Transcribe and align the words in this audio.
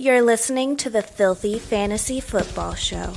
You're 0.00 0.22
listening 0.22 0.78
to 0.78 0.88
the 0.88 1.02
Filthy 1.02 1.58
Fantasy 1.58 2.20
Football 2.20 2.72
Show. 2.72 3.12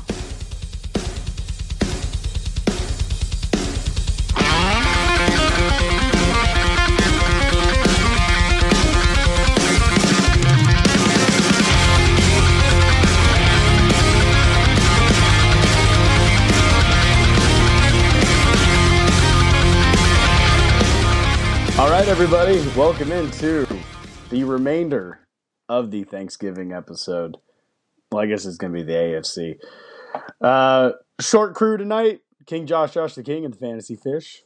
All 21.79 21.89
right, 21.89 22.09
everybody, 22.09 22.61
welcome 22.75 23.13
into 23.13 23.65
the 24.29 24.43
remainder 24.43 25.23
of 25.80 25.92
the 25.92 26.04
Thanksgiving 26.04 26.71
episode. 26.71 27.38
Well, 28.12 28.22
I 28.22 28.28
guess 28.28 28.46
it's 28.46 28.58
going 28.58 28.73
to 28.73 28.80
be 28.80 28.84
the 28.84 28.94
AFC. 28.94 29.58
Uh, 30.40 30.91
short 31.20 31.55
crew 31.55 31.77
tonight 31.77 32.22
King 32.45 32.68
Josh, 32.68 32.94
Josh 32.94 33.16
the 33.16 33.23
King, 33.23 33.45
and 33.45 33.54
the 33.54 33.58
Fantasy 33.58 33.95
Fish. 33.95 34.44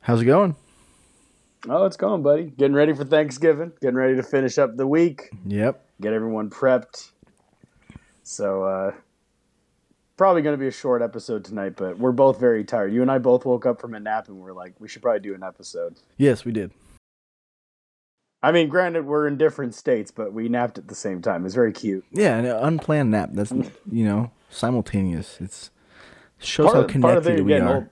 How's 0.00 0.20
it 0.20 0.26
going? 0.26 0.56
Oh, 1.68 1.84
it's 1.86 1.96
going, 1.96 2.22
buddy. 2.22 2.52
Getting 2.56 2.74
ready 2.74 2.92
for 2.92 3.04
Thanksgiving, 3.04 3.72
getting 3.80 3.94
ready 3.96 4.16
to 4.16 4.22
finish 4.22 4.58
up 4.58 4.76
the 4.76 4.86
week, 4.86 5.30
Yep. 5.46 5.82
get 6.00 6.12
everyone 6.12 6.50
prepped. 6.50 7.12
So, 8.24 8.64
uh, 8.64 8.92
probably 10.16 10.42
going 10.42 10.54
to 10.54 10.60
be 10.60 10.66
a 10.66 10.72
short 10.72 11.02
episode 11.02 11.44
tonight, 11.44 11.74
but 11.76 11.98
we're 11.98 12.10
both 12.12 12.40
very 12.40 12.64
tired. 12.64 12.92
You 12.92 13.00
and 13.02 13.10
I 13.10 13.18
both 13.18 13.44
woke 13.44 13.64
up 13.64 13.80
from 13.80 13.94
a 13.94 14.00
nap 14.00 14.26
and 14.28 14.38
we're 14.38 14.52
like, 14.52 14.74
we 14.80 14.88
should 14.88 15.02
probably 15.02 15.20
do 15.20 15.34
an 15.34 15.44
episode. 15.44 15.96
Yes, 16.16 16.44
we 16.44 16.50
did. 16.52 16.72
I 18.42 18.50
mean, 18.52 18.68
granted, 18.68 19.06
we're 19.06 19.28
in 19.28 19.36
different 19.38 19.74
states, 19.74 20.10
but 20.10 20.32
we 20.32 20.48
napped 20.48 20.76
at 20.78 20.88
the 20.88 20.94
same 20.96 21.22
time. 21.22 21.46
It's 21.46 21.54
very 21.54 21.72
cute. 21.72 22.04
Yeah, 22.10 22.38
an 22.38 22.46
unplanned 22.46 23.10
nap. 23.12 23.30
That's 23.32 23.52
you 23.90 24.04
know 24.04 24.30
simultaneous. 24.50 25.38
It's 25.40 25.70
shows 26.38 26.66
Part 26.66 26.74
how 26.74 26.80
of- 26.80 26.86
of 26.86 26.90
connected 26.90 27.40
we 27.46 27.54
are. 27.54 27.74
old- 27.76 27.86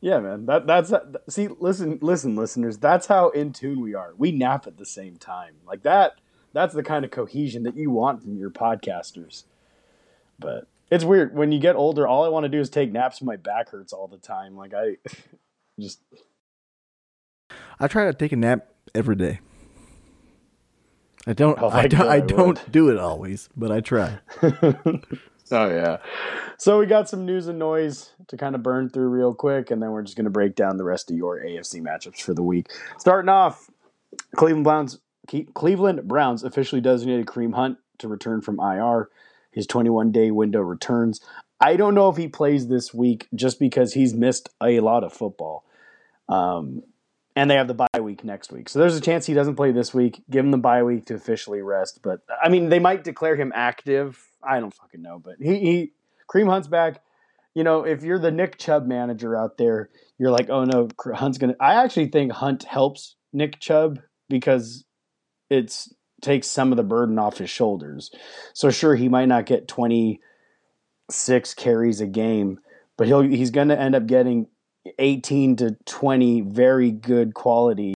Yeah, 0.00 0.18
man. 0.20 0.44
That 0.46 0.66
that's 0.66 0.92
see. 1.28 1.48
Listen, 1.48 1.98
listen, 2.02 2.36
listeners. 2.36 2.76
That's 2.78 3.06
how 3.06 3.30
in 3.30 3.52
tune 3.52 3.80
we 3.80 3.94
are. 3.94 4.12
We 4.18 4.30
nap 4.32 4.66
at 4.66 4.76
the 4.76 4.86
same 4.86 5.16
time. 5.16 5.54
Like 5.66 5.82
that. 5.84 6.12
That's 6.52 6.74
the 6.74 6.82
kind 6.82 7.04
of 7.04 7.10
cohesion 7.10 7.64
that 7.64 7.76
you 7.76 7.90
want 7.90 8.22
from 8.22 8.36
your 8.36 8.50
podcasters. 8.50 9.44
But 10.38 10.66
it's 10.90 11.04
weird 11.04 11.34
when 11.34 11.50
you 11.52 11.58
get 11.58 11.76
older. 11.76 12.06
All 12.06 12.24
I 12.24 12.28
want 12.28 12.44
to 12.44 12.48
do 12.48 12.60
is 12.60 12.68
take 12.70 12.92
naps. 12.92 13.20
My 13.22 13.36
back 13.36 13.70
hurts 13.70 13.92
all 13.92 14.06
the 14.06 14.16
time. 14.18 14.54
Like 14.56 14.72
I 14.74 14.96
just 15.80 16.00
I 17.80 17.88
try 17.88 18.04
to 18.04 18.12
take 18.14 18.32
a 18.32 18.36
nap 18.36 18.66
every 18.94 19.16
day. 19.16 19.40
I 21.26 21.32
don't. 21.32 21.60
Oh, 21.60 21.68
I 21.68 21.88
don't. 21.88 22.08
I 22.08 22.16
I 22.16 22.20
don't 22.20 22.70
do 22.70 22.88
it 22.88 22.98
always, 22.98 23.48
but 23.56 23.72
I 23.72 23.80
try. 23.80 24.18
Oh 25.52 25.68
yeah. 25.68 25.98
So 26.58 26.78
we 26.78 26.86
got 26.86 27.08
some 27.08 27.24
news 27.24 27.46
and 27.46 27.58
noise 27.58 28.10
to 28.28 28.36
kind 28.36 28.54
of 28.54 28.62
burn 28.62 28.88
through 28.88 29.08
real 29.08 29.34
quick, 29.34 29.70
and 29.70 29.82
then 29.82 29.90
we're 29.90 30.02
just 30.02 30.16
going 30.16 30.24
to 30.24 30.30
break 30.30 30.54
down 30.54 30.76
the 30.76 30.84
rest 30.84 31.10
of 31.10 31.16
your 31.16 31.40
AFC 31.40 31.80
matchups 31.80 32.20
for 32.20 32.34
the 32.34 32.42
week. 32.42 32.68
Starting 32.98 33.28
off, 33.28 33.70
Cleveland 34.34 34.64
Browns. 34.64 34.98
Cleveland 35.54 36.06
Browns 36.06 36.44
officially 36.44 36.80
designated 36.80 37.26
Kareem 37.26 37.54
Hunt 37.54 37.78
to 37.98 38.08
return 38.08 38.40
from 38.40 38.60
IR. 38.60 39.08
His 39.50 39.66
21 39.66 40.12
day 40.12 40.30
window 40.30 40.60
returns. 40.60 41.20
I 41.60 41.76
don't 41.76 41.94
know 41.94 42.10
if 42.10 42.16
he 42.16 42.28
plays 42.28 42.68
this 42.68 42.92
week 42.92 43.26
just 43.34 43.58
because 43.58 43.94
he's 43.94 44.14
missed 44.14 44.50
a 44.62 44.80
lot 44.80 45.02
of 45.02 45.12
football. 45.12 45.64
Um, 46.28 46.82
and 47.36 47.50
they 47.50 47.54
have 47.54 47.68
the 47.68 47.74
bye 47.74 48.00
week 48.00 48.24
next 48.24 48.50
week. 48.50 48.68
So 48.68 48.78
there's 48.78 48.96
a 48.96 49.00
chance 49.00 49.26
he 49.26 49.34
doesn't 49.34 49.56
play 49.56 49.70
this 49.70 49.92
week. 49.92 50.22
Give 50.30 50.44
him 50.44 50.50
the 50.50 50.58
bye 50.58 50.82
week 50.82 51.04
to 51.06 51.14
officially 51.14 51.60
rest. 51.60 52.00
But 52.02 52.20
I 52.42 52.48
mean, 52.48 52.70
they 52.70 52.78
might 52.78 53.04
declare 53.04 53.36
him 53.36 53.52
active. 53.54 54.18
I 54.42 54.58
don't 54.58 54.74
fucking 54.74 55.02
know. 55.02 55.20
But 55.22 55.34
he, 55.38 55.58
he 55.60 55.92
Kareem 56.28 56.48
Hunt's 56.48 56.66
back. 56.66 57.02
You 57.54 57.62
know, 57.62 57.84
if 57.84 58.02
you're 58.02 58.18
the 58.18 58.30
Nick 58.30 58.58
Chubb 58.58 58.86
manager 58.86 59.36
out 59.36 59.58
there, 59.58 59.90
you're 60.18 60.30
like, 60.30 60.48
oh 60.48 60.64
no, 60.64 60.88
Hunt's 61.14 61.38
gonna. 61.38 61.56
I 61.60 61.74
actually 61.74 62.08
think 62.08 62.32
Hunt 62.32 62.64
helps 62.64 63.16
Nick 63.32 63.60
Chubb 63.60 64.00
because 64.28 64.84
it's 65.50 65.92
takes 66.22 66.48
some 66.48 66.72
of 66.72 66.76
the 66.76 66.82
burden 66.82 67.18
off 67.18 67.36
his 67.36 67.50
shoulders. 67.50 68.10
So 68.54 68.70
sure, 68.70 68.94
he 68.94 69.10
might 69.10 69.26
not 69.26 69.44
get 69.44 69.68
26 69.68 71.54
carries 71.54 72.00
a 72.00 72.06
game, 72.06 72.60
but 72.96 73.06
he'll 73.06 73.20
he's 73.20 73.50
going 73.50 73.68
to 73.68 73.78
end 73.78 73.94
up 73.94 74.06
getting 74.06 74.46
18 74.98 75.56
to 75.56 75.76
20 75.84 76.42
very 76.42 76.90
good 76.90 77.34
quality 77.34 77.94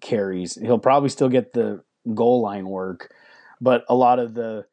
carries. 0.00 0.54
He'll 0.60 0.78
probably 0.78 1.08
still 1.08 1.28
get 1.28 1.52
the 1.52 1.82
goal 2.14 2.40
line 2.40 2.68
work, 2.68 3.14
but 3.60 3.84
a 3.88 3.94
lot 3.94 4.18
of 4.18 4.34
the 4.34 4.66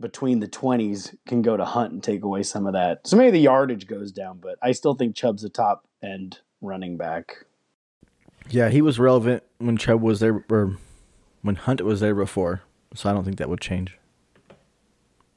between 0.00 0.38
the 0.38 0.48
20s 0.48 1.14
can 1.26 1.42
go 1.42 1.56
to 1.56 1.64
Hunt 1.64 1.92
and 1.92 2.02
take 2.02 2.22
away 2.22 2.42
some 2.44 2.66
of 2.66 2.74
that. 2.74 3.06
So 3.06 3.16
maybe 3.16 3.32
the 3.32 3.40
yardage 3.40 3.86
goes 3.86 4.12
down, 4.12 4.38
but 4.40 4.56
I 4.62 4.72
still 4.72 4.94
think 4.94 5.16
Chubb's 5.16 5.42
a 5.42 5.48
top 5.48 5.88
end 6.02 6.38
running 6.60 6.96
back. 6.96 7.44
Yeah, 8.48 8.68
he 8.68 8.80
was 8.80 8.98
relevant 8.98 9.42
when 9.58 9.76
Chubb 9.76 10.00
was 10.00 10.20
there, 10.20 10.44
or 10.48 10.76
when 11.42 11.56
Hunt 11.56 11.80
was 11.80 12.00
there 12.00 12.14
before. 12.14 12.62
So 12.94 13.10
I 13.10 13.12
don't 13.12 13.24
think 13.24 13.38
that 13.38 13.48
would 13.48 13.60
change. 13.60 13.98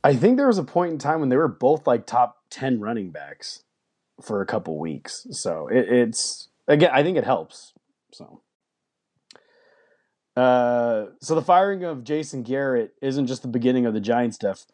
I 0.03 0.16
think 0.16 0.38
there 0.38 0.47
was 0.47 0.58
a 0.58 0.63
point 0.63 0.94
in 0.94 0.97
time 0.97 1.19
when 1.19 1.29
they 1.29 1.38
were 1.38 1.47
both 1.47 1.85
like 1.85 2.06
top 2.06 2.38
10 2.50 2.79
running 2.79 3.12
backs 3.12 3.63
for 4.21 4.41
a 4.41 4.45
couple 4.45 4.77
weeks. 4.77 5.27
So 5.31 5.67
it, 5.67 5.87
it's 5.89 6.49
again, 6.67 6.91
I 6.93 7.03
think 7.03 7.17
it 7.17 7.23
helps. 7.23 7.73
So, 8.13 8.41
uh, 10.35 11.05
so 11.21 11.35
the 11.35 11.41
firing 11.41 11.83
of 11.83 12.03
Jason 12.03 12.43
Garrett 12.43 12.93
isn't 13.01 13.27
just 13.27 13.41
the 13.41 13.47
beginning 13.47 13.85
of 13.85 13.93
the 13.93 14.01
Giant 14.01 14.33
stuff. 14.33 14.65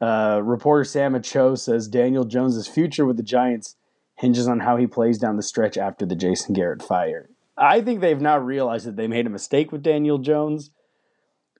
Uh, 0.00 0.40
reporter 0.44 0.84
Sam 0.84 1.20
Cho 1.22 1.54
says 1.56 1.88
Daniel 1.88 2.24
Jones's 2.24 2.68
future 2.68 3.04
with 3.04 3.16
the 3.16 3.22
Giants 3.22 3.76
hinges 4.14 4.48
on 4.48 4.60
how 4.60 4.76
he 4.76 4.86
plays 4.86 5.18
down 5.18 5.36
the 5.36 5.42
stretch 5.42 5.76
after 5.76 6.04
the 6.04 6.16
Jason 6.16 6.54
Garrett 6.54 6.82
fire. 6.82 7.28
I 7.56 7.80
think 7.80 8.00
they've 8.00 8.20
now 8.20 8.38
realized 8.38 8.86
that 8.86 8.96
they 8.96 9.08
made 9.08 9.26
a 9.26 9.30
mistake 9.30 9.72
with 9.72 9.82
Daniel 9.82 10.18
Jones. 10.18 10.70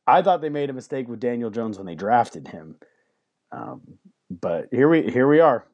I 0.06 0.22
thought 0.22 0.40
they 0.40 0.48
made 0.48 0.70
a 0.70 0.72
mistake 0.72 1.08
with 1.08 1.20
Daniel 1.20 1.50
Jones 1.50 1.76
when 1.76 1.86
they 1.86 1.96
drafted 1.96 2.48
him. 2.48 2.76
Um, 3.50 3.98
but 4.30 4.68
here 4.70 4.88
we 4.88 5.10
here 5.10 5.28
we 5.28 5.40
are. 5.40 5.66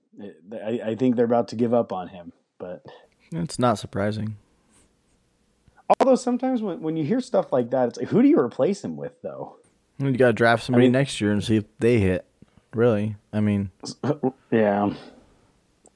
I, 0.52 0.80
I 0.84 0.94
think 0.94 1.16
they're 1.16 1.25
about 1.25 1.48
to 1.48 1.56
give 1.56 1.75
up 1.75 1.92
on 1.92 2.08
him. 2.08 2.32
But 2.58 2.84
It's 3.32 3.58
not 3.58 3.78
surprising. 3.78 4.36
although 6.00 6.14
sometimes 6.16 6.62
when, 6.62 6.80
when 6.80 6.97
you 6.97 7.04
hear 7.04 7.20
stuff 7.20 7.52
like 7.52 7.70
that, 7.70 7.88
it's 7.88 7.98
like 7.98 8.08
who 8.08 8.22
do 8.22 8.28
you 8.28 8.38
replace 8.38 8.82
him 8.84 8.97
with 8.97 9.20
though? 9.22 9.56
You 9.98 10.12
got 10.12 10.28
to 10.28 10.32
draft 10.32 10.64
somebody 10.64 10.86
mean- 10.86 10.92
next 10.92 11.20
year 11.20 11.32
and 11.32 11.42
see 11.42 11.56
if 11.56 11.64
they 11.78 11.98
hit. 12.00 12.25
Really, 12.75 13.14
I 13.32 13.38
mean, 13.41 13.70
Yeah. 14.50 14.94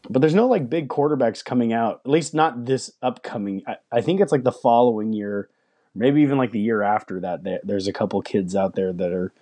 But 0.09 0.21
there's 0.23 0.35
no 0.35 0.47
like 0.47 0.71
big 0.71 0.89
quarterbacks 0.89 1.45
coming 1.45 1.73
out, 1.73 2.01
at 2.05 2.11
least 2.11 2.33
not 2.35 2.65
this 2.67 2.93
upcoming. 3.03 3.63
I, 3.67 3.77
I 3.91 4.01
think 4.01 4.21
it's 4.21 4.31
like 4.31 4.45
the 4.45 4.53
following 4.53 5.13
year, 5.13 5.49
maybe 5.95 6.23
even 6.23 6.39
like 6.39 6.53
the 6.53 6.61
year 6.61 6.83
after 6.83 7.19
that. 7.21 7.43
There, 7.43 7.59
there's 7.65 7.89
a 7.89 7.93
couple 7.93 8.23
kids 8.23 8.55
out 8.55 8.75
there 8.77 8.93
that 8.93 9.13
are 9.13 9.33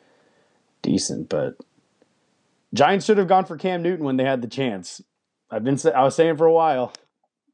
decent, 0.81 1.28
but 1.28 1.56
Giants 2.76 3.04
should 3.06 3.19
have 3.19 3.28
gone 3.28 3.44
for 3.44 3.56
Cam 3.56 3.82
Newton 3.82 4.04
when 4.04 4.16
they 4.16 4.25
had 4.25 4.42
the 4.42 4.48
chance. 4.48 5.00
I've 5.50 5.64
been 5.64 5.78
I 5.94 6.03
was 6.03 6.14
saying 6.14 6.37
for 6.37 6.47
a 6.47 6.53
while, 6.53 6.92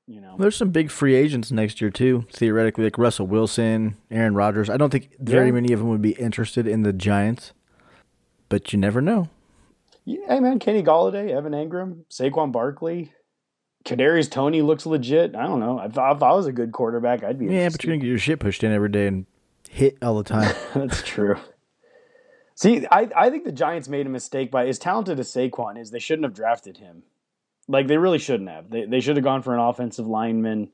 you 0.06 0.20
know. 0.20 0.36
there's 0.38 0.56
some 0.56 0.70
big 0.70 0.90
free 0.90 1.14
agents 1.14 1.50
next 1.50 1.80
year 1.80 1.90
too. 1.90 2.26
Theoretically, 2.32 2.84
like 2.84 2.98
Russell 2.98 3.26
Wilson, 3.26 3.96
Aaron 4.10 4.34
Rodgers. 4.34 4.68
I 4.70 4.76
don't 4.76 4.90
think 4.90 5.10
very 5.20 5.46
Yeah. 5.46 5.52
many 5.52 5.72
of 5.72 5.78
them 5.80 5.88
would 5.90 6.02
be 6.02 6.12
interested 6.12 6.66
in 6.66 6.82
the 6.82 6.92
Giants, 6.92 7.52
but 8.48 8.72
you 8.72 8.78
never 8.78 9.00
know. 9.00 9.28
Yeah, 10.04 10.26
hey 10.28 10.40
man, 10.40 10.58
Kenny 10.58 10.82
Golladay, 10.82 11.30
Evan 11.30 11.52
Engram, 11.52 12.04
Saquon 12.10 12.50
Barkley, 12.50 13.12
Kadarius 13.84 14.30
Toney 14.30 14.62
looks 14.62 14.86
legit. 14.86 15.36
I 15.36 15.44
don't 15.46 15.60
know. 15.60 15.78
If, 15.80 15.92
if 15.92 15.98
I 15.98 16.32
was 16.32 16.46
a 16.46 16.52
good 16.52 16.72
quarterback, 16.72 17.22
I'd 17.22 17.38
be. 17.38 17.46
Yeah, 17.46 17.68
but 17.68 17.82
you're 17.84 17.92
gonna 17.94 18.00
get 18.02 18.08
your 18.08 18.18
shit 18.18 18.40
pushed 18.40 18.64
in 18.64 18.72
every 18.72 18.88
day 18.88 19.06
and 19.06 19.26
hit 19.68 19.98
all 20.02 20.16
the 20.16 20.24
time. 20.24 20.54
That's 20.74 21.02
true. 21.02 21.36
See, 22.54 22.86
I, 22.90 23.08
I 23.16 23.30
think 23.30 23.44
the 23.44 23.52
Giants 23.52 23.88
made 23.88 24.06
a 24.06 24.10
mistake 24.10 24.50
by 24.50 24.66
as 24.66 24.78
talented 24.78 25.19
as 25.19 25.28
Saquon 25.28 25.81
is, 25.81 25.90
they 25.90 25.99
shouldn't 25.99 26.25
have 26.25 26.34
drafted 26.34 26.78
him. 26.78 27.02
Like 27.69 27.87
they 27.87 27.96
really 27.96 28.19
shouldn't 28.19 28.50
have. 28.50 28.70
They 28.70 28.84
they 28.87 29.00
should 29.00 29.16
have 29.16 29.25
gone 29.25 29.43
for 29.43 29.54
an 29.54 29.60
offensive 29.60 30.06
lineman, 30.06 30.70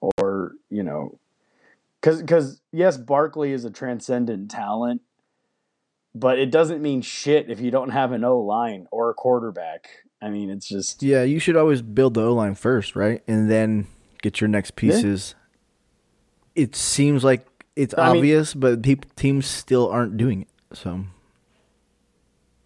or 0.00 0.52
you 0.70 0.82
know, 0.82 1.18
because 2.00 2.20
because 2.20 2.60
yes, 2.72 2.96
Barkley 2.96 3.52
is 3.52 3.64
a 3.64 3.70
transcendent 3.70 4.50
talent, 4.50 5.02
but 6.14 6.38
it 6.38 6.50
doesn't 6.50 6.82
mean 6.82 7.02
shit 7.02 7.50
if 7.50 7.60
you 7.60 7.70
don't 7.70 7.90
have 7.90 8.12
an 8.12 8.24
O 8.24 8.40
line 8.40 8.86
or 8.90 9.10
a 9.10 9.14
quarterback. 9.14 9.88
I 10.20 10.30
mean, 10.30 10.50
it's 10.50 10.66
just 10.66 11.02
yeah, 11.02 11.22
you 11.22 11.38
should 11.38 11.56
always 11.56 11.82
build 11.82 12.14
the 12.14 12.22
O 12.22 12.32
line 12.34 12.54
first, 12.54 12.96
right, 12.96 13.22
and 13.28 13.50
then 13.50 13.86
get 14.22 14.40
your 14.40 14.48
next 14.48 14.76
pieces. 14.76 15.34
It 16.54 16.74
seems 16.74 17.22
like 17.22 17.46
it's 17.76 17.94
I 17.96 18.08
mean- 18.08 18.16
obvious, 18.16 18.54
but 18.54 18.82
people 18.82 19.10
teams 19.14 19.46
still 19.46 19.88
aren't 19.88 20.16
doing 20.16 20.42
it. 20.42 20.48
So 20.72 21.04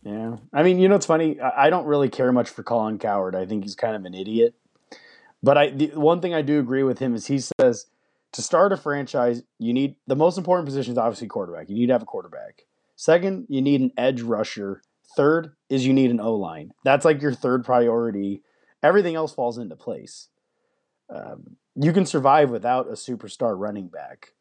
Yeah. 0.05 0.37
I 0.53 0.63
mean, 0.63 0.79
you 0.79 0.89
know, 0.89 0.97
it's 0.97 1.07
funny. 1.07 1.41
I 1.41 1.71
don't 1.71 1.87
really 1.87 2.09
care 2.09 2.33
much 2.33 2.51
for 2.51 2.63
Colin 2.63 2.99
Cowherd. 2.99 3.35
I 3.35 3.47
think 3.47 3.65
he's 3.65 3.75
kind 3.77 3.95
of 3.95 4.05
an 4.05 4.15
idiot. 4.15 4.55
But 5.43 5.59
I, 5.59 5.71
the 5.71 5.87
one 5.89 6.21
thing 6.21 6.35
I 6.35 6.43
do 6.43 6.61
agree 6.61 6.83
with 6.83 6.99
him 6.99 7.15
is 7.15 7.27
he 7.27 7.41
says 7.41 7.87
to 8.33 8.43
start 8.43 8.73
a 8.73 8.77
franchise, 8.77 9.43
you 9.59 9.73
need 9.73 9.97
the 10.07 10.17
most 10.17 10.39
important 10.39 10.67
position 10.67 10.93
is 10.93 10.99
obviously 10.99 11.29
quarterback. 11.29 11.69
You 11.69 11.77
need 11.77 11.87
to 11.87 11.93
have 11.93 12.03
a 12.03 12.07
quarterback. 12.07 12.63
Second, 12.97 13.47
you 13.49 13.61
need 13.61 13.81
an 13.81 13.93
edge 13.97 14.23
rusher. 14.23 14.83
Third 15.17 15.53
is 15.69 15.87
you 15.87 15.93
need 15.93 16.11
an 16.11 16.21
O 16.21 16.35
line. 16.35 16.73
That's 16.85 17.05
like 17.05 17.21
your 17.21 17.35
third 17.35 17.65
priority. 17.65 18.43
Everything 18.83 19.15
else 19.15 19.35
falls 19.35 19.59
into 19.59 19.77
place. 19.77 20.29
Um, 21.11 21.57
you 21.75 21.93
can 21.93 22.07
survive 22.07 22.51
without 22.51 22.89
a 22.89 22.93
superstar 22.93 23.59
running 23.59 23.89
back. 23.89 24.33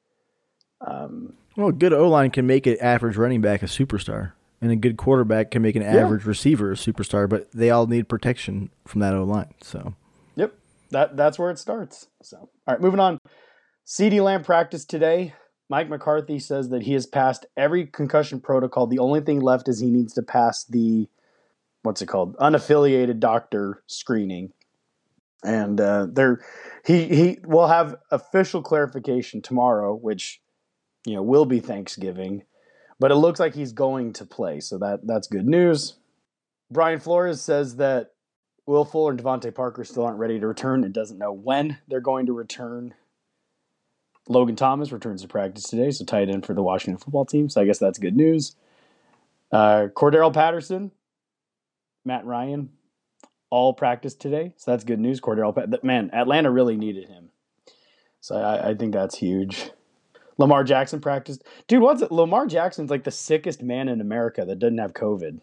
Um, 0.85 1.33
well, 1.55 1.69
a 1.69 1.73
good 1.73 1.93
O 1.93 2.07
line 2.09 2.31
can 2.31 2.47
make 2.47 2.65
an 2.67 2.77
average 2.79 3.17
running 3.17 3.41
back 3.41 3.61
a 3.61 3.65
superstar, 3.65 4.33
and 4.61 4.71
a 4.71 4.75
good 4.75 4.97
quarterback 4.97 5.51
can 5.51 5.61
make 5.61 5.75
an 5.75 5.83
average 5.83 6.25
receiver 6.25 6.71
a 6.71 6.75
superstar. 6.75 7.27
But 7.27 7.51
they 7.51 7.69
all 7.69 7.87
need 7.87 8.07
protection 8.07 8.69
from 8.87 9.01
that 9.01 9.13
O 9.13 9.23
line. 9.23 9.53
So, 9.61 9.95
yep, 10.35 10.53
that 10.91 11.17
that's 11.17 11.37
where 11.37 11.51
it 11.51 11.59
starts. 11.59 12.07
So, 12.21 12.37
all 12.37 12.49
right, 12.67 12.81
moving 12.81 12.99
on. 12.99 13.17
CeeDee 13.85 14.23
Lamb 14.23 14.43
practiced 14.43 14.89
today. 14.89 15.33
Mike 15.69 15.89
McCarthy 15.89 16.37
says 16.37 16.69
that 16.69 16.83
he 16.83 16.93
has 16.93 17.05
passed 17.05 17.45
every 17.55 17.87
concussion 17.87 18.41
protocol. 18.41 18.87
The 18.87 18.99
only 18.99 19.21
thing 19.21 19.39
left 19.39 19.69
is 19.69 19.79
he 19.79 19.89
needs 19.89 20.13
to 20.13 20.21
pass 20.21 20.65
the 20.65 21.07
what's 21.83 22.01
it 22.01 22.07
called 22.07 22.37
unaffiliated 22.37 23.19
doctor 23.19 23.81
screening, 23.87 24.51
and 25.43 25.79
uh, 25.81 26.07
there 26.11 26.41
he 26.85 27.07
he 27.07 27.39
will 27.43 27.67
have 27.67 27.95
official 28.11 28.61
clarification 28.61 29.41
tomorrow, 29.41 29.95
which 29.95 30.41
you 31.05 31.15
know 31.15 31.21
will 31.21 31.45
be 31.45 31.59
Thanksgiving, 31.59 32.43
but 32.99 33.11
it 33.11 33.15
looks 33.15 33.39
like 33.39 33.55
he's 33.55 33.73
going 33.73 34.13
to 34.13 34.25
play, 34.25 34.59
so 34.59 34.77
that 34.77 35.05
that's 35.05 35.27
good 35.27 35.47
news. 35.47 35.95
Brian 36.69 36.99
Flores 36.99 37.41
says 37.41 37.75
that 37.77 38.11
Will 38.65 38.85
Fuller 38.85 39.11
and 39.11 39.21
DeVante 39.21 39.53
Parker 39.53 39.83
still 39.83 40.05
aren't 40.05 40.19
ready 40.19 40.39
to 40.39 40.47
return 40.47 40.83
and 40.83 40.93
doesn't 40.93 41.17
know 41.17 41.33
when 41.33 41.77
they're 41.87 41.99
going 41.99 42.27
to 42.27 42.33
return. 42.33 42.93
Logan 44.29 44.55
Thomas 44.55 44.91
returns 44.91 45.23
to 45.23 45.27
practice 45.27 45.63
today, 45.63 45.91
so 45.91 46.05
tight 46.05 46.29
end 46.29 46.45
for 46.45 46.53
the 46.53 46.63
Washington 46.63 46.97
football 46.97 47.25
team. 47.25 47.49
So 47.49 47.59
I 47.59 47.65
guess 47.65 47.79
that's 47.79 47.99
good 47.99 48.15
news. 48.15 48.55
Uh, 49.51 49.87
Cordarrelle 49.93 50.33
Patterson, 50.33 50.91
Matt 52.05 52.25
Ryan, 52.25 52.69
all 53.49 53.73
practice 53.73 54.13
today, 54.13 54.53
so 54.55 54.71
that's 54.71 54.85
good 54.85 54.99
news. 54.99 55.19
Cordarrelle, 55.19 55.83
man, 55.83 56.09
Atlanta 56.13 56.49
really 56.49 56.77
needed 56.77 57.09
him, 57.09 57.31
so 58.21 58.35
I, 58.35 58.69
I 58.69 58.73
think 58.75 58.93
that's 58.93 59.17
huge. 59.17 59.71
Lamar 60.41 60.63
Jackson 60.63 60.99
practiced, 60.99 61.43
dude. 61.67 61.81
What's 61.81 62.01
it? 62.01 62.11
Lamar 62.11 62.47
Jackson's 62.47 62.89
like 62.89 63.03
the 63.03 63.11
sickest 63.11 63.61
man 63.61 63.87
in 63.87 64.01
America 64.01 64.43
that 64.43 64.59
doesn't 64.59 64.79
have 64.79 64.93
COVID. 64.93 65.39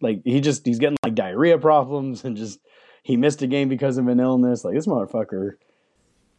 Like 0.00 0.22
he 0.24 0.40
just 0.40 0.66
he's 0.66 0.78
getting 0.78 0.96
like 1.04 1.14
diarrhea 1.14 1.58
problems 1.58 2.24
and 2.24 2.36
just 2.36 2.58
he 3.02 3.16
missed 3.16 3.42
a 3.42 3.46
game 3.46 3.68
because 3.68 3.96
of 3.96 4.08
an 4.08 4.20
illness. 4.20 4.64
Like 4.64 4.74
this 4.74 4.86
motherfucker 4.86 5.52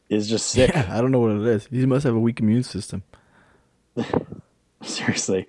is 0.09 0.29
just 0.29 0.47
sick. 0.47 0.71
Yeah, 0.73 0.87
I 0.91 1.01
don't 1.01 1.11
know 1.11 1.19
what 1.19 1.31
it 1.31 1.47
is. 1.47 1.67
He 1.67 1.85
must 1.85 2.03
have 2.03 2.15
a 2.15 2.19
weak 2.19 2.39
immune 2.39 2.63
system. 2.63 3.03
Seriously. 4.83 5.47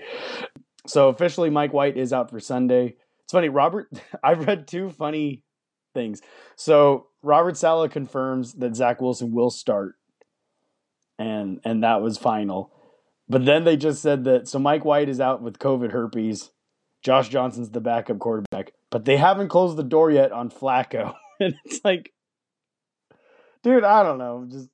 So 0.86 1.08
officially, 1.08 1.50
Mike 1.50 1.72
White 1.72 1.96
is 1.96 2.12
out 2.12 2.30
for 2.30 2.40
Sunday. 2.40 2.96
It's 3.24 3.32
funny, 3.32 3.48
Robert. 3.48 3.90
I've 4.22 4.46
read 4.46 4.66
two 4.68 4.90
funny 4.90 5.42
things. 5.94 6.22
So 6.56 7.08
Robert 7.22 7.56
Saleh 7.56 7.90
confirms 7.90 8.54
that 8.54 8.76
Zach 8.76 9.00
Wilson 9.00 9.32
will 9.32 9.50
start, 9.50 9.96
and 11.22 11.60
and 11.64 11.82
that 11.82 12.02
was 12.02 12.18
final. 12.18 12.70
But 13.28 13.44
then 13.44 13.64
they 13.64 13.76
just 13.76 14.02
said 14.02 14.24
that 14.24 14.48
so 14.48 14.58
Mike 14.58 14.84
White 14.84 15.08
is 15.08 15.20
out 15.20 15.42
with 15.42 15.58
COVID 15.58 15.92
herpes. 15.92 16.50
Josh 17.02 17.28
Johnson's 17.28 17.70
the 17.70 17.80
backup 17.80 18.18
quarterback, 18.18 18.72
but 18.90 19.04
they 19.04 19.16
haven't 19.16 19.48
closed 19.48 19.76
the 19.76 19.82
door 19.82 20.10
yet 20.10 20.30
on 20.30 20.50
Flacco. 20.50 21.14
and 21.40 21.54
it's 21.64 21.80
like, 21.84 22.12
dude, 23.62 23.84
I 23.84 24.02
don't 24.02 24.18
know, 24.18 24.46
just 24.48 24.68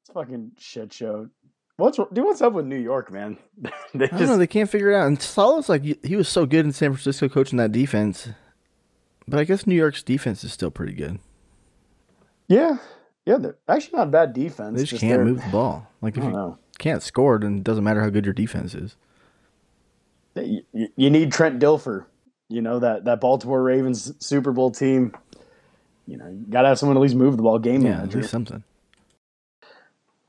it's 0.00 0.10
fucking 0.12 0.52
shit 0.58 0.92
show. 0.92 1.28
What's 1.76 1.96
dude? 1.96 2.24
What's 2.24 2.42
up 2.42 2.52
with 2.52 2.66
New 2.66 2.78
York, 2.78 3.10
man? 3.10 3.38
they 3.94 4.06
just, 4.06 4.12
I 4.12 4.18
don't 4.18 4.28
know. 4.28 4.36
They 4.36 4.46
can't 4.46 4.70
figure 4.70 4.90
it 4.90 4.96
out. 4.96 5.06
And 5.06 5.20
Saleh's 5.20 5.68
like 5.68 5.82
he 5.82 6.16
was 6.16 6.28
so 6.28 6.46
good 6.46 6.64
in 6.64 6.72
San 6.72 6.92
Francisco 6.92 7.28
coaching 7.28 7.56
that 7.58 7.72
defense, 7.72 8.28
but 9.26 9.40
I 9.40 9.44
guess 9.44 9.66
New 9.66 9.74
York's 9.74 10.02
defense 10.02 10.44
is 10.44 10.52
still 10.52 10.70
pretty 10.70 10.92
good. 10.92 11.18
Yeah, 12.46 12.76
yeah. 13.26 13.38
They're 13.38 13.56
actually 13.68 13.98
not 13.98 14.08
a 14.08 14.10
bad 14.10 14.32
defense. 14.32 14.76
They 14.76 14.82
just, 14.82 14.90
just 14.90 15.00
can't 15.00 15.24
move 15.24 15.42
the 15.42 15.50
ball. 15.50 15.88
Like 16.00 16.16
if 16.16 16.24
you 16.24 16.30
know. 16.30 16.58
can't 16.78 17.02
score, 17.02 17.38
then 17.38 17.58
it 17.58 17.64
doesn't 17.64 17.84
matter 17.84 18.00
how 18.00 18.10
good 18.10 18.24
your 18.24 18.34
defense 18.34 18.74
is. 18.74 18.96
You, 20.34 20.62
you 20.96 21.10
need 21.10 21.32
Trent 21.32 21.60
Dilfer. 21.60 22.06
You 22.48 22.62
know 22.62 22.78
that 22.78 23.04
that 23.04 23.20
Baltimore 23.20 23.62
Ravens 23.62 24.12
Super 24.24 24.52
Bowl 24.52 24.70
team. 24.70 25.14
You 26.06 26.16
know, 26.16 26.28
you 26.28 26.44
gotta 26.48 26.68
have 26.68 26.78
someone 26.78 26.96
at 26.96 27.00
least 27.00 27.14
move 27.14 27.36
the 27.36 27.42
ball. 27.42 27.58
Game 27.58 27.82
yeah, 27.82 27.96
manager. 27.96 28.18
at 28.18 28.22
least 28.22 28.30
something. 28.30 28.62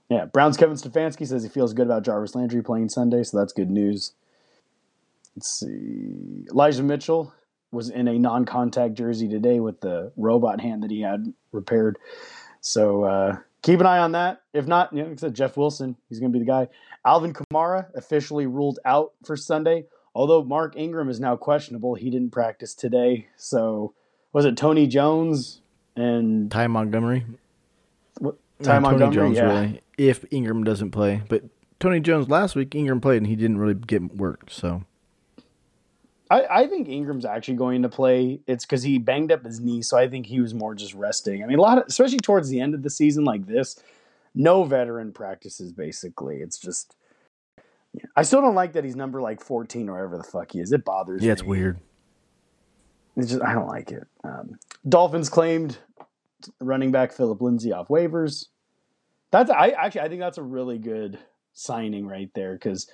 Yeah, 0.09 0.25
Browns 0.25 0.57
Kevin 0.57 0.75
Stefanski 0.75 1.27
says 1.27 1.43
he 1.43 1.49
feels 1.49 1.73
good 1.73 1.87
about 1.87 2.03
Jarvis 2.03 2.35
Landry 2.35 2.61
playing 2.61 2.89
Sunday, 2.89 3.23
so 3.23 3.37
that's 3.37 3.51
good 3.51 3.71
news. 3.71 4.13
Let's 5.35 5.59
see. 5.59 6.45
Elijah 6.51 6.83
Mitchell 6.83 7.33
was 7.71 7.89
in 7.89 8.07
a 8.07 8.19
non-contact 8.19 8.93
jersey 8.93 9.27
today 9.27 9.59
with 9.59 9.81
the 9.81 10.11
robot 10.15 10.61
hand 10.61 10.83
that 10.83 10.91
he 10.91 11.01
had 11.01 11.33
repaired. 11.51 11.97
So 12.63 13.03
uh, 13.03 13.37
keep 13.61 13.81
an 13.81 13.85
eye 13.85 13.99
on 13.99 14.13
that. 14.13 14.41
If 14.53 14.67
not, 14.67 14.93
you 14.93 15.03
know, 15.03 15.09
like 15.09 15.19
I 15.19 15.21
said, 15.21 15.35
Jeff 15.35 15.57
Wilson, 15.57 15.97
he's 16.07 16.19
going 16.19 16.31
to 16.31 16.33
be 16.33 16.43
the 16.43 16.49
guy. 16.49 16.69
Alvin 17.05 17.33
Kamara 17.33 17.93
officially 17.93 18.47
ruled 18.47 18.79
out 18.85 19.11
for 19.25 19.35
Sunday, 19.35 19.85
although 20.15 20.43
Mark 20.43 20.75
Ingram 20.77 21.09
is 21.09 21.19
now 21.19 21.35
questionable. 21.35 21.93
He 21.93 22.09
didn't 22.09 22.31
practice 22.31 22.73
today. 22.73 23.27
So 23.35 23.93
was 24.31 24.45
it 24.45 24.55
Tony 24.55 24.87
Jones 24.87 25.61
and 25.97 26.49
Ty 26.49 26.67
Montgomery? 26.67 27.25
What, 28.19 28.37
Ty 28.63 28.75
no, 28.75 28.79
Montgomery, 28.79 29.15
Tony 29.15 29.35
Jones, 29.35 29.37
yeah. 29.37 29.59
really. 29.59 29.81
If 29.97 30.25
Ingram 30.31 30.63
doesn't 30.63 30.91
play, 30.91 31.21
but 31.27 31.43
Tony 31.81 31.99
Jones 31.99 32.29
last 32.29 32.55
week, 32.55 32.73
Ingram 32.73 33.01
played 33.01 33.17
and 33.17 33.27
he 33.27 33.35
didn't 33.35 33.57
really 33.57 33.73
get 33.73 34.15
work. 34.15 34.45
So 34.49 34.85
I, 36.29 36.45
I 36.49 36.67
think 36.67 36.87
Ingram's 36.87 37.25
actually 37.25 37.55
going 37.55 37.81
to 37.81 37.89
play. 37.89 38.39
It's 38.47 38.65
because 38.65 38.83
he 38.83 38.97
banged 38.97 39.31
up 39.31 39.43
his 39.43 39.59
knee, 39.59 39.81
so 39.81 39.97
I 39.97 40.07
think 40.07 40.25
he 40.25 40.39
was 40.39 40.53
more 40.53 40.73
just 40.73 40.93
resting. 40.93 41.43
I 41.43 41.47
mean, 41.47 41.59
a 41.59 41.61
lot 41.61 41.77
of, 41.77 41.85
especially 41.87 42.19
towards 42.19 42.49
the 42.49 42.59
end 42.59 42.73
of 42.73 42.81
the 42.81 42.89
season 42.89 43.23
like 43.25 43.45
this, 43.45 43.81
no 44.33 44.63
veteran 44.63 45.11
practices. 45.11 45.71
Basically, 45.71 46.37
it's 46.37 46.57
just. 46.57 46.95
I 48.15 48.23
still 48.23 48.41
don't 48.41 48.55
like 48.55 48.73
that 48.73 48.83
he's 48.83 48.95
number 48.95 49.21
like 49.21 49.41
fourteen 49.41 49.89
or 49.89 49.93
whatever 49.93 50.17
the 50.17 50.23
fuck 50.23 50.53
he 50.53 50.59
is. 50.59 50.71
It 50.71 50.83
bothers 50.83 51.21
yeah, 51.21 51.25
me. 51.25 51.27
Yeah, 51.27 51.33
it's 51.33 51.43
weird. 51.43 51.79
It's 53.15 53.29
just 53.29 53.43
I 53.43 53.53
don't 53.53 53.67
like 53.67 53.91
it. 53.91 54.07
Um, 54.23 54.57
Dolphins 54.87 55.29
claimed 55.29 55.77
running 56.59 56.91
back 56.91 57.11
Phillip 57.11 57.41
Lindsay 57.41 57.71
off 57.71 57.89
waivers. 57.89 58.45
That's 59.31 59.51
I 59.51 59.69
actually 59.69 60.01
I 60.01 60.09
think 60.09 60.21
that's 60.21 60.37
a 60.37 60.43
really 60.43 60.79
good 60.79 61.19
signing 61.53 62.07
right 62.07 62.31
there 62.33 62.53
because 62.53 62.89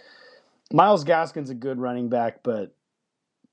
Myles 0.73 1.05
Gaskin's 1.05 1.49
a 1.49 1.55
good 1.55 1.79
running 1.79 2.09
back, 2.09 2.43
but 2.43 2.75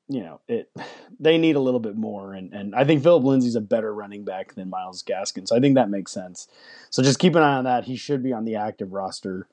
you 0.08 0.20
know, 0.20 0.40
it 0.48 0.70
they 1.20 1.38
need 1.38 1.56
a 1.56 1.60
little 1.60 1.80
bit 1.80 1.96
more. 1.96 2.34
And 2.34 2.52
and 2.52 2.74
I 2.74 2.84
think 2.84 3.02
Phillip 3.02 3.24
Lindsay's 3.24 3.56
a 3.56 3.60
better 3.60 3.94
running 3.94 4.24
back 4.24 4.54
than 4.54 4.70
Myles 4.70 5.02
Gaskin. 5.02 5.46
So 5.48 5.56
I 5.56 5.60
think 5.60 5.74
that 5.74 5.90
makes 5.90 6.12
sense. 6.12 6.48
So 6.90 7.02
just 7.02 7.18
keep 7.18 7.34
an 7.34 7.42
eye 7.42 7.56
on 7.56 7.64
that. 7.64 7.84
He 7.84 7.96
should 7.96 8.22
be 8.22 8.32
on 8.32 8.44
the 8.44 8.56
active 8.56 8.92
roster 8.92 9.48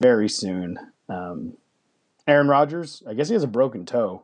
very 0.00 0.28
soon. 0.28 0.78
Um, 1.08 1.54
Aaron 2.26 2.48
Rodgers, 2.48 3.02
I 3.06 3.14
guess 3.14 3.28
he 3.28 3.34
has 3.34 3.42
a 3.42 3.48
broken 3.48 3.84
toe 3.84 4.22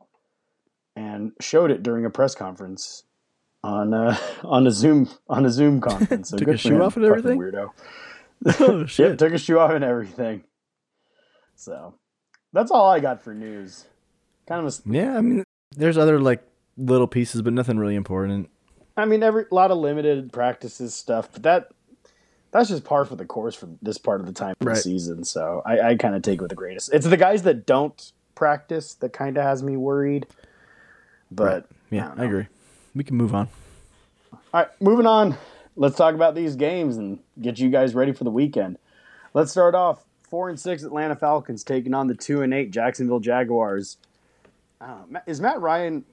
and 0.96 1.32
showed 1.40 1.70
it 1.70 1.82
during 1.82 2.04
a 2.04 2.10
press 2.10 2.34
conference 2.34 3.04
on 3.62 3.92
uh, 3.92 4.16
on 4.44 4.66
a 4.66 4.70
Zoom 4.70 5.08
on 5.28 5.44
a 5.46 5.50
Zoom 5.50 5.80
conference. 5.80 6.30
So 6.30 6.36
took 6.38 6.48
his 6.48 6.60
shoe 6.60 6.76
him, 6.76 6.82
off 6.82 6.96
and 6.96 7.04
everything. 7.04 7.38
Weirdo. 7.38 7.70
oh 8.60 8.86
shit! 8.86 9.18
took 9.18 9.32
his 9.32 9.42
shoe 9.42 9.58
off 9.58 9.70
and 9.70 9.84
everything. 9.84 10.44
So 11.56 11.94
that's 12.52 12.70
all 12.70 12.88
I 12.88 13.00
got 13.00 13.22
for 13.22 13.34
news. 13.34 13.84
Kind 14.46 14.66
of 14.66 14.72
a 14.72 14.90
yeah. 14.90 15.16
I 15.16 15.20
mean, 15.20 15.44
there's 15.76 15.98
other 15.98 16.20
like 16.20 16.42
little 16.76 17.06
pieces, 17.06 17.42
but 17.42 17.52
nothing 17.52 17.78
really 17.78 17.94
important. 17.94 18.50
I 18.96 19.04
mean, 19.04 19.22
every 19.22 19.44
a 19.50 19.54
lot 19.54 19.70
of 19.70 19.78
limited 19.78 20.32
practices 20.32 20.94
stuff, 20.94 21.30
but 21.32 21.42
that 21.44 21.70
that's 22.50 22.68
just 22.68 22.84
par 22.84 23.04
for 23.04 23.16
the 23.16 23.24
course 23.24 23.54
for 23.54 23.68
this 23.80 23.98
part 23.98 24.20
of 24.20 24.26
the 24.26 24.32
time 24.32 24.54
of 24.60 24.66
right. 24.66 24.74
the 24.74 24.80
season. 24.80 25.24
So 25.24 25.62
I, 25.64 25.80
I 25.80 25.96
kind 25.96 26.14
of 26.14 26.22
take 26.22 26.38
it 26.38 26.42
with 26.42 26.50
the 26.50 26.56
greatest. 26.56 26.92
It's 26.92 27.06
the 27.06 27.16
guys 27.16 27.42
that 27.42 27.66
don't 27.66 28.12
practice 28.34 28.94
that 28.94 29.12
kind 29.12 29.36
of 29.36 29.44
has 29.44 29.62
me 29.62 29.76
worried. 29.76 30.26
But 31.30 31.44
right. 31.44 31.64
yeah, 31.90 32.12
I, 32.16 32.22
I 32.22 32.24
agree. 32.26 32.46
We 32.94 33.04
can 33.04 33.16
move 33.16 33.34
on. 33.34 33.48
All 34.32 34.40
right, 34.52 34.68
moving 34.80 35.06
on. 35.06 35.36
Let's 35.76 35.96
talk 35.96 36.14
about 36.14 36.34
these 36.34 36.56
games 36.56 36.96
and 36.96 37.20
get 37.40 37.58
you 37.58 37.70
guys 37.70 37.94
ready 37.94 38.12
for 38.12 38.24
the 38.24 38.30
weekend. 38.30 38.78
Let's 39.32 39.52
start 39.52 39.76
off 39.76 40.04
four 40.22 40.48
and 40.48 40.58
six 40.58 40.82
Atlanta 40.82 41.14
Falcons 41.14 41.62
taking 41.62 41.94
on 41.94 42.08
the 42.08 42.14
two 42.14 42.42
and 42.42 42.52
eight 42.52 42.72
Jacksonville 42.72 43.20
Jaguars. 43.20 43.96
Uh, 44.80 45.02
is 45.26 45.40
Matt 45.40 45.60
Ryan? 45.60 46.04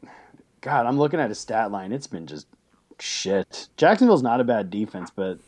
God, 0.62 0.86
I'm 0.86 0.98
looking 0.98 1.20
at 1.20 1.30
his 1.30 1.40
stat 1.40 1.72
line. 1.72 1.92
It's 1.92 2.08
been 2.08 2.28
just 2.28 2.48
shit. 3.00 3.70
Jacksonville's 3.78 4.24
not 4.24 4.42
a 4.42 4.44
bad 4.44 4.70
defense, 4.70 5.10
but 5.16 5.40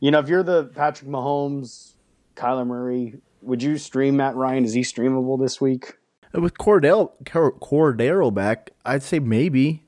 you 0.00 0.10
know, 0.10 0.18
if 0.18 0.28
you're 0.28 0.42
the 0.42 0.64
Patrick 0.64 1.08
Mahomes, 1.08 1.92
Kyler 2.34 2.66
Murray, 2.66 3.14
would 3.42 3.62
you 3.62 3.78
stream 3.78 4.16
Matt 4.16 4.34
Ryan? 4.34 4.64
Is 4.64 4.72
he 4.72 4.80
streamable 4.80 5.38
this 5.40 5.60
week? 5.60 5.94
With 6.32 6.58
Cordell 6.58 7.12
Cordero 7.24 8.34
back, 8.34 8.70
I'd 8.84 9.02
say 9.02 9.18
maybe. 9.18 9.82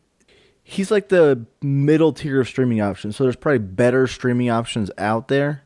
He's 0.62 0.90
like 0.90 1.08
the 1.08 1.46
middle 1.62 2.12
tier 2.12 2.42
of 2.42 2.48
streaming 2.48 2.80
options, 2.80 3.16
so 3.16 3.24
there's 3.24 3.36
probably 3.36 3.58
better 3.58 4.06
streaming 4.06 4.50
options 4.50 4.90
out 4.98 5.28
there. 5.28 5.62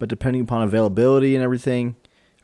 But 0.00 0.08
depending 0.08 0.42
upon 0.42 0.62
availability 0.62 1.36
and 1.36 1.44
everything, 1.44 1.94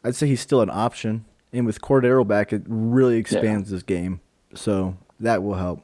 I'd 0.05 0.15
say 0.15 0.29
he's 0.29 0.41
still 0.41 0.63
an 0.63 0.71
option. 0.71 1.25
And 1.53 1.67
with 1.67 1.81
Cordarrelle 1.81 2.27
back, 2.27 2.53
it 2.53 2.63
really 2.67 3.17
expands 3.17 3.71
this 3.71 3.83
game. 3.83 4.21
So 4.55 4.97
that 5.21 5.43
will 5.43 5.55
help. 5.55 5.83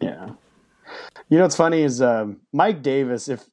Yeah. 0.00 0.30
You 1.28 1.36
know 1.36 1.44
what's 1.44 1.56
funny 1.56 1.82
is 1.82 2.00
um, 2.00 2.40
Mike 2.52 2.82
Davis. 2.82 3.28
If 3.28 3.44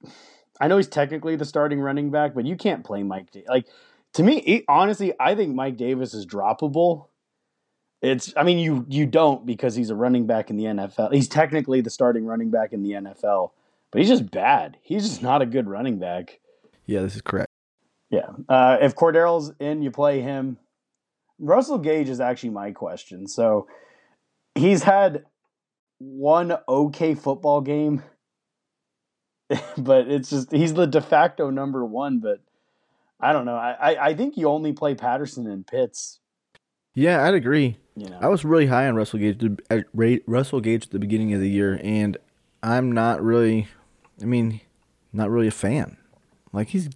I 0.59 0.67
know 0.67 0.77
he's 0.77 0.87
technically 0.87 1.35
the 1.35 1.45
starting 1.45 1.79
running 1.79 2.09
back, 2.09 2.33
but 2.33 2.45
you 2.45 2.55
can't 2.55 2.83
play 2.83 3.03
Mike. 3.03 3.31
Da- 3.31 3.43
like 3.47 3.65
to 4.13 4.23
me, 4.23 4.41
he, 4.41 4.63
honestly, 4.67 5.13
I 5.19 5.35
think 5.35 5.53
Mike 5.53 5.75
Davis 5.75 6.13
is 6.13 6.25
droppable. 6.25 7.07
It's. 8.01 8.33
I 8.37 8.43
mean, 8.43 8.59
you 8.59 8.85
you 8.87 9.05
don't 9.05 9.45
because 9.45 9.75
he's 9.75 9.89
a 9.89 9.95
running 9.95 10.25
back 10.25 10.49
in 10.49 10.57
the 10.57 10.65
NFL. 10.65 11.13
He's 11.13 11.27
technically 11.27 11.81
the 11.81 11.89
starting 11.89 12.25
running 12.25 12.49
back 12.49 12.71
in 12.71 12.83
the 12.83 12.91
NFL, 12.91 13.51
but 13.91 13.99
he's 13.99 14.09
just 14.09 14.31
bad. 14.31 14.77
He's 14.81 15.07
just 15.07 15.21
not 15.21 15.41
a 15.41 15.45
good 15.45 15.67
running 15.67 15.99
back. 15.99 16.39
Yeah, 16.85 17.01
this 17.01 17.15
is 17.15 17.21
correct. 17.21 17.49
Yeah. 18.09 18.29
Uh, 18.47 18.77
if 18.79 18.95
Cordarrelle's 18.95 19.51
in, 19.59 19.81
you 19.81 19.91
play 19.91 20.21
him. 20.21 20.57
Russell 21.39 21.77
Gage 21.77 22.09
is 22.09 22.19
actually 22.19 22.51
my 22.51 22.71
question. 22.71 23.27
So 23.27 23.67
he's 24.53 24.83
had 24.83 25.25
one 25.99 26.57
okay 26.67 27.15
football 27.15 27.61
game, 27.61 28.03
but 29.77 30.07
it's 30.07 30.29
just 30.29 30.51
he's 30.51 30.73
the 30.73 30.87
de 30.87 31.01
facto 31.01 31.49
number 31.49 31.85
one. 31.85 32.19
But 32.19 32.41
I 33.19 33.33
don't 33.33 33.45
know. 33.45 33.55
I, 33.55 33.71
I, 33.71 34.05
I 34.07 34.13
think 34.13 34.37
you 34.37 34.47
only 34.47 34.73
play 34.73 34.95
Patterson 34.95 35.47
and 35.47 35.65
Pitts. 35.65 36.19
Yeah, 36.93 37.23
I'd 37.23 37.33
agree. 37.33 37.77
You 37.97 38.09
know, 38.09 38.19
I 38.21 38.27
was 38.27 38.43
really 38.43 38.67
high 38.67 38.87
on 38.87 38.95
Russell 38.95 39.19
Gage, 39.19 39.41
at 39.69 39.85
Russell 39.93 40.61
Gage 40.61 40.83
at 40.83 40.91
the 40.91 40.99
beginning 40.99 41.33
of 41.33 41.39
the 41.39 41.49
year, 41.49 41.79
and 41.83 42.17
I'm 42.63 42.91
not 42.91 43.21
really. 43.21 43.67
I 44.21 44.25
mean, 44.25 44.61
not 45.11 45.29
really 45.29 45.47
a 45.47 45.51
fan. 45.51 45.97
Like 46.53 46.69
he's 46.69 46.89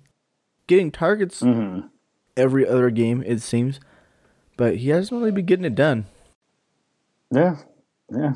getting 0.67 0.91
targets 0.91 1.41
mm-hmm. 1.41 1.87
every 2.37 2.65
other 2.65 2.89
game, 2.89 3.23
it 3.25 3.41
seems, 3.41 3.79
but 4.59 4.75
he 4.75 4.89
hasn't 4.89 5.17
really 5.17 5.31
been 5.31 5.45
getting 5.45 5.63
it 5.63 5.73
done. 5.73 6.05
Yeah, 7.33 7.55
yeah. 8.11 8.33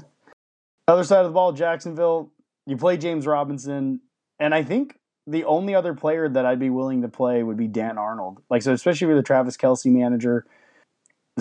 Other 0.87 1.03
side 1.03 1.19
of 1.19 1.25
the 1.25 1.33
ball, 1.33 1.51
Jacksonville. 1.51 2.31
You 2.65 2.77
play 2.77 2.95
James 2.95 3.27
Robinson, 3.27 3.99
and 4.39 4.55
I 4.55 4.63
think 4.63 4.99
the 5.27 5.43
only 5.43 5.75
other 5.75 5.93
player 5.93 6.29
that 6.29 6.45
I'd 6.45 6.61
be 6.61 6.69
willing 6.69 7.01
to 7.01 7.09
play 7.09 7.43
would 7.43 7.57
be 7.57 7.67
Dan 7.67 7.97
Arnold. 7.97 8.41
Like 8.49 8.61
so, 8.61 8.71
especially 8.71 9.07
with 9.07 9.17
the 9.17 9.23
Travis 9.23 9.57
Kelce 9.57 9.87
manager, 9.87 10.45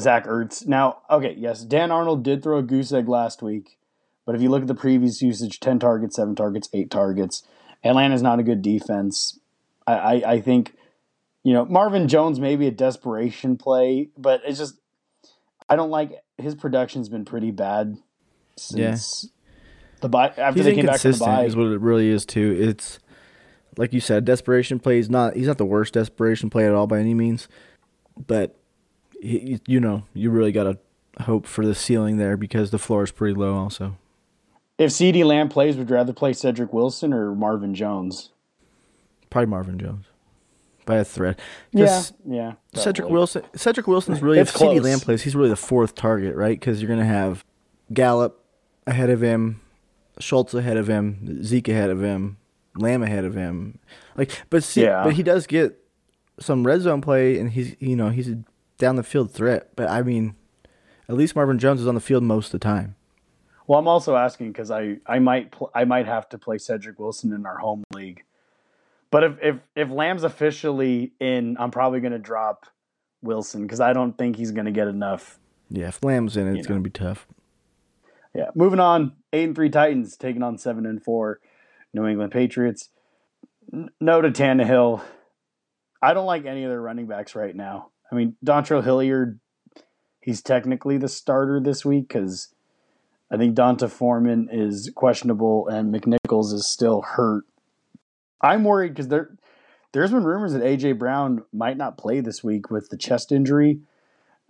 Zach 0.01 0.27
Ertz. 0.27 0.67
Now, 0.67 0.99
okay, 1.09 1.37
yes, 1.39 1.63
Dan 1.63 1.93
Arnold 1.93 2.25
did 2.25 2.43
throw 2.43 2.59
a 2.59 2.63
goose 2.63 2.93
egg 2.93 3.09
last 3.09 3.41
week, 3.41 3.79
but 4.27 4.35
if 4.35 4.43
you 4.43 4.51
look 4.51 4.63
at 4.63 4.69
the 4.69 4.75
previous 4.75 5.23
usage, 5.23 5.61
ten 5.61 5.79
targets, 5.79 6.17
seven 6.17 6.35
targets, 6.35 6.69
eight 6.73 6.91
targets. 6.91 7.45
Atlanta's 7.85 8.23
not 8.23 8.41
a 8.41 8.45
good 8.45 8.63
defense. 8.63 9.39
I, 9.87 9.93
I, 9.93 10.33
I 10.33 10.41
think, 10.41 10.75
you 11.45 11.53
know, 11.53 11.65
Marvin 11.65 12.09
Jones 12.09 12.39
may 12.39 12.57
be 12.57 12.67
a 12.67 12.71
desperation 12.71 13.57
play, 13.57 14.11
but 14.17 14.43
it's 14.47 14.59
just 14.59 14.75
I 15.69 15.77
don't 15.77 15.91
like 15.91 16.23
his 16.39 16.55
production's 16.55 17.09
been 17.09 17.25
pretty 17.25 17.51
bad 17.51 17.97
since 18.57 19.29
the 20.01 20.09
bye 20.09 20.29
after 20.37 20.53
He's 20.59 20.65
they 20.65 20.75
came 20.75 20.87
back 20.87 21.01
from 21.01 21.13
the 21.13 21.19
bye. 21.19 21.45
is 21.45 21.57
what 21.57 21.67
it 21.69 21.81
really 21.81 22.09
is 22.09 22.25
too. 22.27 22.57
It's 22.59 22.99
like 23.77 23.93
you 23.93 24.01
said, 24.01 24.25
desperation 24.25 24.79
play. 24.79 24.97
He's 24.97 25.11
not. 25.11 25.35
He's 25.35 25.47
not 25.47 25.59
the 25.59 25.65
worst 25.65 25.95
desperation 25.95 26.51
play 26.51 26.67
at 26.67 26.75
all 26.75 26.87
by 26.87 26.99
any 26.99 27.15
means, 27.15 27.49
but 28.27 28.57
he, 29.21 29.61
you 29.67 29.81
know, 29.81 30.05
you 30.13 30.31
really 30.31 30.53
got 30.53 30.65
to 30.65 30.79
hope 31.23 31.47
for 31.47 31.65
the 31.65 31.75
ceiling 31.75 32.19
there 32.19 32.37
because 32.37 32.71
the 32.71 32.79
floor 32.79 33.03
is 33.05 33.11
pretty 33.11 33.35
low. 33.35 33.55
Also, 33.55 33.97
If 34.79 34.91
CeeDee 34.91 35.25
Lamb 35.25 35.49
plays, 35.49 35.77
would 35.77 35.89
you 35.89 35.95
rather 35.95 36.13
play 36.13 36.33
Cedric 36.33 36.73
Wilson 36.73 37.13
or 37.13 37.35
Marvin 37.35 37.75
Jones? 37.75 38.31
probably 39.31 39.47
Marvin 39.47 39.79
Jones 39.79 40.05
by 40.85 40.97
a 40.97 41.05
thread. 41.05 41.41
Yeah, 41.73 41.87
'Cause 41.87 42.13
yeah. 42.27 42.53
Cedric 42.75 43.05
probably. 43.05 43.13
Wilson. 43.15 43.43
Cedric 43.55 43.87
Wilson's 43.87 44.23
really 44.23 44.39
It's 44.39 44.51
if 44.51 44.57
CeeDee. 44.61 44.83
Lamb 44.83 45.01
plays, 45.01 45.23
he's 45.23 45.37
really 45.37 45.49
the 45.51 45.57
fourth 45.57 45.95
target, 45.95 46.35
right? 46.37 46.59
Because 46.59 46.81
you're 46.83 46.89
gonna 46.89 47.05
have 47.05 47.45
Gallup 47.93 48.45
ahead 48.87 49.11
of 49.11 49.21
him, 49.23 49.61
Schultz 50.19 50.55
ahead 50.55 50.77
of 50.77 50.89
him, 50.89 51.43
Zeke 51.45 51.69
ahead 51.69 51.91
of 51.91 52.01
him, 52.03 52.37
Lamb 52.77 53.03
ahead 53.03 53.25
of 53.25 53.35
him. 53.35 53.79
Like, 54.17 54.31
but 54.51 54.63
see, 54.65 54.83
Yeah. 54.83 55.05
but 55.05 55.13
he 55.15 55.23
does 55.23 55.47
get 55.47 55.79
some 56.41 56.65
red 56.67 56.81
zone 56.81 57.01
play, 57.01 57.39
and 57.39 57.51
he's 57.51 57.77
you 57.81 57.95
know 57.97 58.09
he's 58.11 58.29
a 58.29 58.39
down 58.79 58.97
the 58.97 59.03
field 59.03 59.31
threat. 59.31 59.69
But 59.77 59.89
I 59.89 60.03
mean, 60.03 60.35
at 61.09 61.15
least 61.15 61.37
Marvin 61.37 61.59
Jones 61.59 61.81
is 61.81 61.87
on 61.87 61.95
the 61.95 62.01
field 62.01 62.23
most 62.25 62.47
of 62.47 62.53
the 62.53 62.65
time. 62.65 62.97
Well, 63.69 63.79
I'm 63.79 63.87
also 63.87 64.17
asking 64.17 64.49
because 64.53 64.71
I 64.71 64.97
I 65.07 65.19
might 65.21 65.53
pl- 65.53 65.71
I 65.75 65.85
might 65.85 66.07
have 66.07 66.29
to 66.31 66.39
play 66.39 66.59
Cedric 66.59 66.99
Wilson 66.99 67.33
in 67.33 67.47
our 67.47 67.59
home 67.59 67.85
league, 67.95 68.25
but 69.13 69.23
if 69.23 69.39
if 69.41 69.57
if 69.77 69.91
Lamb's 69.91 70.25
officially 70.25 71.13
in, 71.21 71.57
I'm 71.61 71.71
probably 71.71 72.01
going 72.01 72.13
to 72.13 72.19
drop 72.19 72.67
Wilson 73.23 73.63
because 73.63 73.79
I 73.81 73.93
don't 73.93 74.19
think 74.19 74.35
he's 74.35 74.51
going 74.51 74.65
to 74.65 74.73
get 74.73 74.89
enough. 74.89 75.39
Yeah, 75.71 75.89
if 75.89 76.03
Lamb's 76.03 76.37
in 76.37 76.55
it's 76.57 76.67
gonna 76.67 76.81
be 76.81 76.91
tough. 76.91 77.27
Yeah, 78.35 78.51
moving 78.55 78.81
on. 78.81 79.13
Eight 79.33 79.45
and 79.45 79.55
three 79.55 79.71
Titans 79.71 80.17
taking 80.17 80.43
on 80.43 80.59
seven 80.59 80.85
and 80.85 81.03
four 81.03 81.41
New 81.95 82.07
England 82.07 82.33
Patriots. 82.33 82.89
No 84.01 84.21
to 84.21 84.31
Tannehill. 84.31 85.03
I 86.03 86.15
don't 86.15 86.27
like 86.27 86.45
any 86.45 86.65
of 86.65 86.71
their 86.71 86.81
running 86.81 87.07
backs 87.07 87.35
right 87.35 87.55
now. 87.55 87.91
I 88.11 88.15
mean, 88.15 88.37
Dontrell 88.45 88.85
Hilliard, 88.85 89.41
he's 90.21 90.43
technically 90.43 90.99
the 90.99 91.09
starter 91.09 91.61
this 91.61 91.85
week 91.85 92.09
because 92.09 92.49
I 93.31 93.39
think 93.39 93.55
D'Onta 93.55 93.89
Foreman 93.89 94.49
is 94.53 94.91
questionable 94.95 95.69
and 95.69 95.95
McNichols 95.95 96.53
is 96.53 96.67
still 96.67 97.01
hurt. 97.01 97.45
I'm 98.43 98.65
worried 98.65 98.89
because 98.91 99.09
there, 99.09 99.31
there's 99.93 100.11
been 100.11 100.25
rumors 100.25 100.53
that 100.53 100.63
AJ 100.63 100.99
Brown 100.99 101.45
might 101.53 101.77
not 101.77 101.97
play 101.99 102.21
this 102.21 102.43
week 102.43 102.71
with 102.71 102.89
the 102.89 102.97
chest 102.97 103.33
injury. 103.33 103.81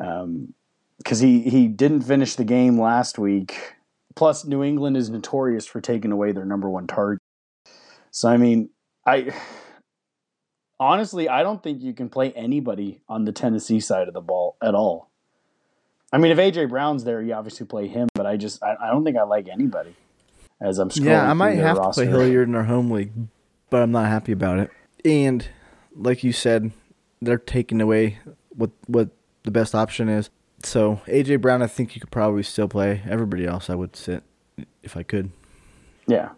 Um, 0.00 0.54
because 0.98 1.18
he 1.18 1.42
he 1.42 1.66
didn't 1.66 2.02
finish 2.02 2.36
the 2.36 2.44
game 2.44 2.80
last 2.80 3.18
week. 3.18 3.74
Plus, 4.14 4.44
New 4.44 4.62
England 4.62 4.96
is 4.96 5.10
notorious 5.10 5.66
for 5.66 5.80
taking 5.80 6.12
away 6.12 6.32
their 6.32 6.44
number 6.44 6.70
one 6.70 6.86
target. 6.86 7.20
So 8.10 8.28
I 8.28 8.36
mean, 8.36 8.70
I 9.06 9.32
honestly 10.78 11.28
I 11.28 11.42
don't 11.42 11.62
think 11.62 11.82
you 11.82 11.92
can 11.92 12.08
play 12.08 12.32
anybody 12.32 13.00
on 13.08 13.24
the 13.24 13.32
Tennessee 13.32 13.80
side 13.80 14.08
of 14.08 14.14
the 14.14 14.20
ball 14.20 14.56
at 14.62 14.74
all. 14.74 15.10
I 16.12 16.18
mean, 16.18 16.30
if 16.30 16.38
AJ 16.38 16.68
Brown's 16.68 17.04
there, 17.04 17.22
you 17.22 17.32
obviously 17.32 17.66
play 17.66 17.88
him, 17.88 18.08
but 18.14 18.26
I 18.26 18.36
just 18.36 18.62
I, 18.62 18.76
I 18.80 18.90
don't 18.90 19.04
think 19.04 19.16
I 19.16 19.22
like 19.22 19.48
anybody. 19.48 19.94
As 20.60 20.78
I'm 20.78 20.90
scrolling 20.90 21.06
Yeah, 21.06 21.28
I 21.28 21.32
might 21.32 21.56
have 21.56 21.78
roster. 21.78 22.04
to 22.04 22.10
play 22.10 22.18
Hilliard 22.18 22.48
in 22.48 22.54
our 22.54 22.64
home 22.64 22.90
league, 22.90 23.10
but 23.72 23.80
I'm 23.82 23.90
not 23.90 24.06
happy 24.06 24.32
about 24.32 24.58
it. 24.58 24.70
And 25.02 25.48
like 25.96 26.22
you 26.22 26.30
said, 26.32 26.72
they're 27.22 27.38
taking 27.38 27.80
away 27.80 28.18
what 28.50 28.70
what 28.86 29.08
the 29.44 29.50
best 29.50 29.74
option 29.74 30.10
is. 30.10 30.28
So 30.62 31.00
AJ 31.06 31.40
Brown, 31.40 31.62
I 31.62 31.66
think 31.66 31.94
you 31.94 32.00
could 32.00 32.10
probably 32.10 32.42
still 32.42 32.68
play. 32.68 33.02
Everybody 33.08 33.46
else, 33.46 33.70
I 33.70 33.74
would 33.74 33.96
sit 33.96 34.24
if 34.82 34.94
I 34.94 35.02
could. 35.02 35.30
Yeah, 36.06 36.32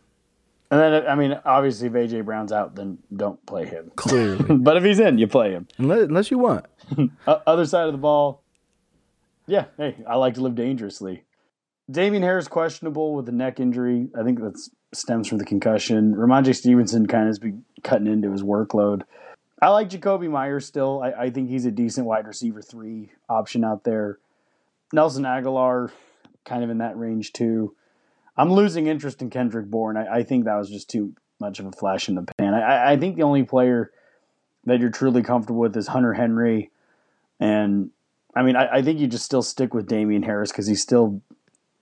and 0.71 0.81
then 0.81 1.07
I 1.09 1.17
mean, 1.17 1.39
obviously, 1.45 1.89
if 1.89 1.95
AJ 1.95 2.25
Brown's 2.25 2.53
out, 2.53 2.77
then 2.77 2.99
don't 3.15 3.45
play 3.47 3.67
him. 3.67 3.91
Clearly, 3.97 4.45
but 4.57 4.77
if 4.77 4.85
he's 4.85 5.01
in, 5.01 5.19
you 5.19 5.27
play 5.27 5.51
him. 5.51 5.67
unless, 5.77 6.03
unless 6.03 6.31
you 6.31 6.39
want. 6.39 6.67
Other 7.27 7.67
side 7.67 7.87
of 7.87 7.93
the 7.93 7.99
ball, 7.99 8.45
yeah, 9.49 9.65
hey, 9.77 9.97
I 10.09 10.15
like 10.17 10.35
to 10.35 10.41
live 10.41 10.55
dangerously. 10.55 11.25
Damien 11.91 12.23
Harris 12.23 12.47
questionable 12.47 13.15
with 13.15 13.29
a 13.29 13.33
neck 13.33 13.59
injury. 13.59 14.09
I 14.19 14.23
think 14.23 14.41
that 14.41 14.57
stems 14.97 15.29
from 15.29 15.39
the 15.39 15.45
concussion. 15.45 16.15
Rhamondre 16.15 16.55
Stevenson 16.55 17.07
kind 17.07 17.25
of 17.25 17.29
has 17.29 17.39
been 17.39 17.65
cutting 17.83 18.07
into 18.07 18.33
his 18.33 18.43
workload. 18.43 19.03
I 19.61 19.69
like 19.69 19.89
Jakobi 19.89 20.29
Meyers 20.31 20.67
still. 20.67 21.03
I, 21.03 21.25
I 21.25 21.31
think 21.31 21.49
he's 21.49 21.65
a 21.65 21.71
decent 21.71 22.07
wide 22.07 22.27
receiver 22.27 22.61
three 22.61 23.11
option 23.29 23.65
out 23.65 23.85
there. 23.85 24.19
Nelson 24.93 25.25
Agholor, 25.25 25.91
kind 26.45 26.63
of 26.63 26.71
in 26.71 26.79
that 26.79 26.99
range 26.99 27.33
too. 27.33 27.75
I'm 28.37 28.53
losing 28.53 28.87
interest 28.87 29.23
in 29.23 29.31
Kendrick 29.31 29.67
Bourne. 29.67 29.97
I, 29.97 30.17
I 30.17 30.23
think 30.23 30.45
that 30.45 30.57
was 30.57 30.69
just 30.69 30.91
too 30.91 31.15
much 31.41 31.61
of 31.61 31.67
a 31.67 31.73
flash 31.73 32.09
in 32.09 32.15
the 32.15 32.23
pan. 32.23 32.55
I- 32.55 32.93
I, 32.93 32.97
think 32.97 33.17
the 33.17 33.23
only 33.23 33.43
player 33.45 33.91
that 34.65 34.81
you're 34.81 34.91
truly 34.91 35.23
comfortable 35.23 35.61
with 35.61 35.77
is 35.77 35.87
Hunter 35.87 36.15
Henry. 36.15 36.71
And 37.41 37.91
I 38.35 38.43
mean, 38.43 38.57
I, 38.57 38.77
I 38.77 38.83
think 38.83 39.01
you 39.01 39.07
just 39.07 39.25
still 39.25 39.43
stick 39.43 39.75
with 39.75 39.87
Damien 39.87 40.23
Harris 40.23 40.51
because 40.51 40.67
he's 40.67 40.83
still 40.83 41.21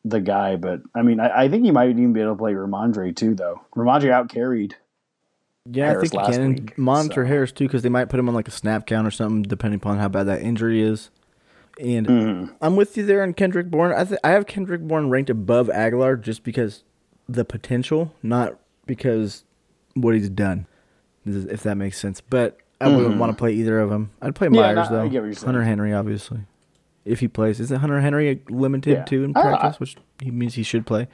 the 0.05 0.21
guy. 0.21 0.57
But 0.57 0.83
I 0.95 1.03
mean, 1.03 1.21
I, 1.21 1.43
I 1.45 1.49
think 1.49 1.65
you 1.67 1.73
might 1.73 1.91
even 1.91 2.13
be 2.13 2.21
able 2.21 2.33
to 2.33 2.39
play 2.39 2.53
Rhamondre 2.55 3.15
too, 3.15 3.35
though. 3.35 3.61
Rhamondre 3.77 4.11
out 4.11 4.29
carried. 4.29 4.77
Yeah, 5.71 5.87
Harris 5.87 6.09
I 6.11 6.11
think 6.11 6.23
last 6.23 6.37
can 6.37 6.49
week, 6.55 6.79
monitor 6.79 7.25
so. 7.25 7.29
Harris 7.29 7.53
too 7.53 7.65
because 7.67 7.83
they 7.83 7.89
might 7.89 8.09
put 8.09 8.19
him 8.19 8.29
on 8.29 8.35
like 8.35 8.49
a 8.49 8.53
snap 8.53 8.87
count 8.87 9.07
or 9.07 9.13
something, 9.13 9.43
depending 9.43 9.77
upon 9.79 9.99
how 9.99 10.09
bad 10.09 10.25
that 10.25 10.43
injury 10.43 10.83
is. 10.83 11.11
And 11.81 12.07
Mm-hmm. 12.07 12.55
I'm 12.61 12.77
with 12.77 12.97
you 12.97 13.07
there 13.07 13.23
on 13.23 13.33
Kendrick 13.33 13.71
Bourne. 13.71 13.93
I 13.93 14.05
th- 14.05 14.21
I 14.25 14.31
have 14.31 14.47
Kendrick 14.47 14.81
Bourne 14.83 15.09
ranked 15.09 15.31
above 15.31 15.69
Agholor 15.69 16.21
just 16.21 16.43
because 16.43 16.83
the 17.29 17.45
potential, 17.45 18.13
not 18.23 18.59
because 18.87 19.45
what 19.95 20.15
he's 20.15 20.29
done. 20.29 20.67
If 21.25 21.63
that 21.63 21.77
makes 21.77 21.99
sense, 21.99 22.21
but 22.21 22.59
I 22.81 22.89
wouldn't 22.89 23.19
want 23.19 23.31
to 23.31 23.39
play 23.39 23.53
either 23.53 23.79
of 23.79 23.89
them. 23.91 24.11
I'd 24.21 24.35
play 24.35 24.49
Mm-hmm. 24.49 24.57
Yeah, 24.57 24.75
Meyers 24.75 24.91
no, 24.91 24.97
I 24.99 25.03
though. 25.05 25.09
get 25.09 25.23
what 25.23 25.33
you're. 25.37 25.45
Hunter 25.47 25.63
Henry, 25.63 25.93
obviously, 25.95 26.41
if 27.05 27.21
he 27.21 27.29
plays. 27.29 27.61
Isn't 27.61 27.79
Hunter 27.81 28.01
Henry 28.01 28.43
limited 28.49 28.91
Yeah. 28.99 29.05
too 29.05 29.25
in 29.25 29.37
I- 29.37 29.41
practice, 29.43 29.81
which 29.81 29.97
he 30.21 30.31
means 30.31 30.55
he 30.55 30.63
should 30.63 30.87
play? 30.87 31.09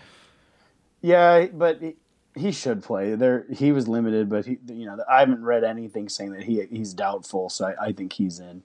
Yeah, 1.01 1.47
but 1.47 1.81
he, 1.81 1.97
he 2.35 2.53
should 2.53 2.83
play. 2.83 3.15
There, 3.15 3.47
he 3.53 3.73
was 3.73 3.87
limited, 3.89 4.29
but 4.29 4.47
he, 4.47 4.59
you 4.69 4.87
know, 4.87 4.99
I 5.09 5.21
haven't 5.21 5.45
read 5.45 5.65
anything 5.65 6.09
saying 6.09 6.33
that 6.33 6.45
he 6.45 6.65
he's 6.71 6.93
doubtful. 6.95 7.51
So 7.51 7.67
I, 7.67 7.87
I 7.89 7.93
think 7.93 8.13
he's 8.13 8.41
in. 8.41 8.63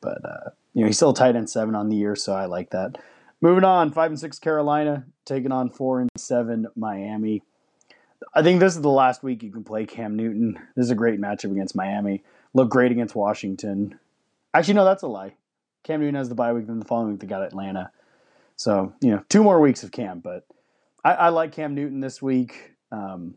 But 0.00 0.24
uh, 0.24 0.50
you 0.74 0.82
know, 0.82 0.86
he's 0.86 0.96
still 0.96 1.12
tight 1.12 1.34
end 1.36 1.50
seven 1.50 1.74
on 1.74 1.88
the 1.88 1.96
year, 1.96 2.14
so 2.14 2.32
I 2.34 2.46
like 2.46 2.70
that. 2.70 2.98
Moving 3.40 3.64
on, 3.64 3.90
five 3.92 4.10
and 4.10 4.18
six 4.18 4.38
Carolina 4.38 5.04
taking 5.24 5.52
on 5.52 5.70
four 5.70 6.00
and 6.00 6.10
seven 6.16 6.66
Miami. 6.76 7.42
I 8.34 8.42
think 8.42 8.60
this 8.60 8.74
is 8.74 8.82
the 8.82 8.88
last 8.90 9.22
week 9.22 9.42
you 9.42 9.50
can 9.50 9.64
play 9.64 9.86
Cam 9.86 10.16
Newton. 10.16 10.58
This 10.76 10.84
is 10.86 10.90
a 10.90 10.94
great 10.96 11.20
matchup 11.20 11.52
against 11.52 11.74
Miami. 11.76 12.22
Look 12.54 12.68
great 12.70 12.90
against 12.92 13.14
Washington. 13.14 13.98
Actually, 14.54 14.74
no, 14.74 14.84
that's 14.84 15.02
a 15.02 15.08
lie. 15.08 15.34
Cam 15.84 16.00
Newton 16.00 16.14
has 16.14 16.28
the 16.28 16.34
bye 16.34 16.52
week, 16.52 16.66
then 16.66 16.78
the 16.78 16.84
following 16.84 17.12
week 17.12 17.20
they 17.20 17.26
got 17.26 17.42
Atlanta. 17.42 17.90
So 18.56 18.92
you 19.00 19.10
know, 19.10 19.22
two 19.28 19.42
more 19.42 19.60
weeks 19.60 19.82
of 19.82 19.92
Cam, 19.92 20.20
but 20.20 20.46
I, 21.04 21.12
I 21.12 21.28
like 21.28 21.52
Cam 21.52 21.74
Newton 21.74 22.00
this 22.00 22.20
week. 22.20 22.74
Um, 22.90 23.34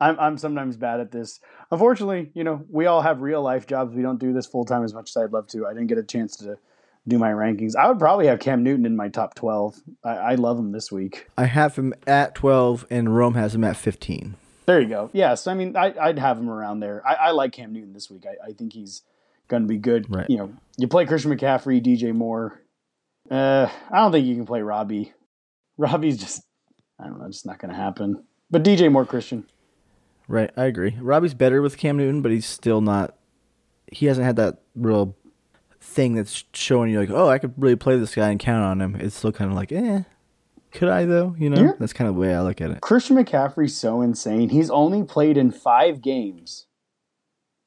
I'm 0.00 0.18
I'm 0.18 0.38
sometimes 0.38 0.76
bad 0.76 1.00
at 1.00 1.12
this. 1.12 1.40
Unfortunately, 1.70 2.30
you 2.34 2.44
know, 2.44 2.64
we 2.70 2.86
all 2.86 3.02
have 3.02 3.20
real 3.20 3.42
life 3.42 3.66
jobs. 3.66 3.94
We 3.94 4.02
don't 4.02 4.18
do 4.18 4.32
this 4.32 4.46
full 4.46 4.64
time 4.64 4.84
as 4.84 4.94
much 4.94 5.10
as 5.10 5.16
I'd 5.16 5.32
love 5.32 5.46
to. 5.48 5.66
I 5.66 5.74
didn't 5.74 5.88
get 5.88 5.98
a 5.98 6.02
chance 6.02 6.36
to 6.38 6.58
do 7.06 7.18
my 7.18 7.30
rankings. 7.30 7.76
I 7.76 7.88
would 7.88 7.98
probably 7.98 8.26
have 8.26 8.40
Cam 8.40 8.62
Newton 8.62 8.86
in 8.86 8.96
my 8.96 9.08
top 9.08 9.34
twelve. 9.34 9.80
I, 10.04 10.10
I 10.10 10.34
love 10.36 10.58
him 10.58 10.72
this 10.72 10.90
week. 10.90 11.28
I 11.36 11.46
have 11.46 11.76
him 11.76 11.92
at 12.06 12.34
12, 12.34 12.86
and 12.90 13.14
Rome 13.14 13.34
has 13.34 13.54
him 13.54 13.64
at 13.64 13.76
15. 13.76 14.36
There 14.66 14.80
you 14.80 14.88
go. 14.88 15.10
Yes, 15.12 15.46
I 15.46 15.54
mean 15.54 15.76
I, 15.76 15.90
would 16.06 16.18
have 16.18 16.38
him 16.38 16.48
around 16.48 16.80
there. 16.80 17.02
I, 17.06 17.14
I, 17.14 17.30
like 17.32 17.52
Cam 17.52 17.72
Newton 17.72 17.92
this 17.92 18.08
week. 18.08 18.24
I, 18.24 18.50
I 18.50 18.52
think 18.52 18.72
he's 18.72 19.02
going 19.50 19.64
to 19.64 19.68
be 19.68 19.76
good. 19.76 20.06
Right. 20.08 20.28
You 20.30 20.38
know, 20.38 20.52
you 20.78 20.88
play 20.88 21.04
Christian 21.04 21.36
McCaffrey, 21.36 21.84
DJ 21.84 22.14
Moore. 22.14 22.62
Uh, 23.30 23.68
I 23.90 23.98
don't 23.98 24.12
think 24.12 24.26
you 24.26 24.34
can 24.34 24.46
play 24.46 24.62
Robbie. 24.62 25.12
Robbie's 25.76 26.18
just 26.18 26.42
I 26.98 27.06
don't 27.06 27.18
know, 27.18 27.28
just 27.28 27.46
not 27.46 27.58
going 27.58 27.70
to 27.70 27.76
happen. 27.76 28.24
But 28.50 28.62
DJ 28.62 28.90
Moore, 28.90 29.06
Christian. 29.06 29.46
Right, 30.28 30.50
I 30.56 30.64
agree. 30.64 30.96
Robbie's 31.00 31.34
better 31.34 31.62
with 31.62 31.76
Cam 31.76 31.96
Newton, 31.96 32.22
but 32.22 32.32
he's 32.32 32.46
still 32.46 32.80
not. 32.80 33.16
He 33.90 34.06
hasn't 34.06 34.26
had 34.26 34.36
that 34.36 34.60
real 34.76 35.16
thing 35.80 36.14
that's 36.14 36.44
showing 36.52 36.90
you 36.90 37.00
like, 37.00 37.10
oh, 37.10 37.28
I 37.28 37.38
could 37.38 37.54
really 37.56 37.76
play 37.76 37.98
this 37.98 38.14
guy 38.14 38.28
and 38.30 38.38
count 38.38 38.64
on 38.64 38.80
him. 38.80 38.96
It's 38.96 39.16
still 39.16 39.32
kind 39.32 39.50
of 39.50 39.56
like, 39.56 39.72
eh, 39.72 40.02
could 40.70 40.88
I 40.88 41.04
though? 41.04 41.34
You 41.38 41.50
know, 41.50 41.62
yeah. 41.62 41.72
that's 41.78 41.92
kind 41.92 42.08
of 42.08 42.14
the 42.14 42.20
way 42.20 42.34
I 42.34 42.42
look 42.42 42.60
at 42.60 42.70
it. 42.70 42.80
Christian 42.80 43.16
McCaffrey's 43.16 43.76
so 43.76 44.02
insane. 44.02 44.50
He's 44.50 44.70
only 44.70 45.02
played 45.02 45.36
in 45.36 45.50
five 45.50 46.00
games, 46.00 46.66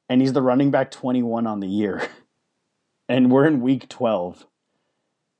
and 0.08 0.20
he's 0.20 0.32
the 0.32 0.42
running 0.42 0.70
back 0.70 0.90
twenty-one 0.90 1.46
on 1.46 1.60
the 1.60 1.68
year, 1.68 2.08
and 3.08 3.30
we're 3.30 3.46
in 3.46 3.60
week 3.60 3.88
twelve. 3.88 4.46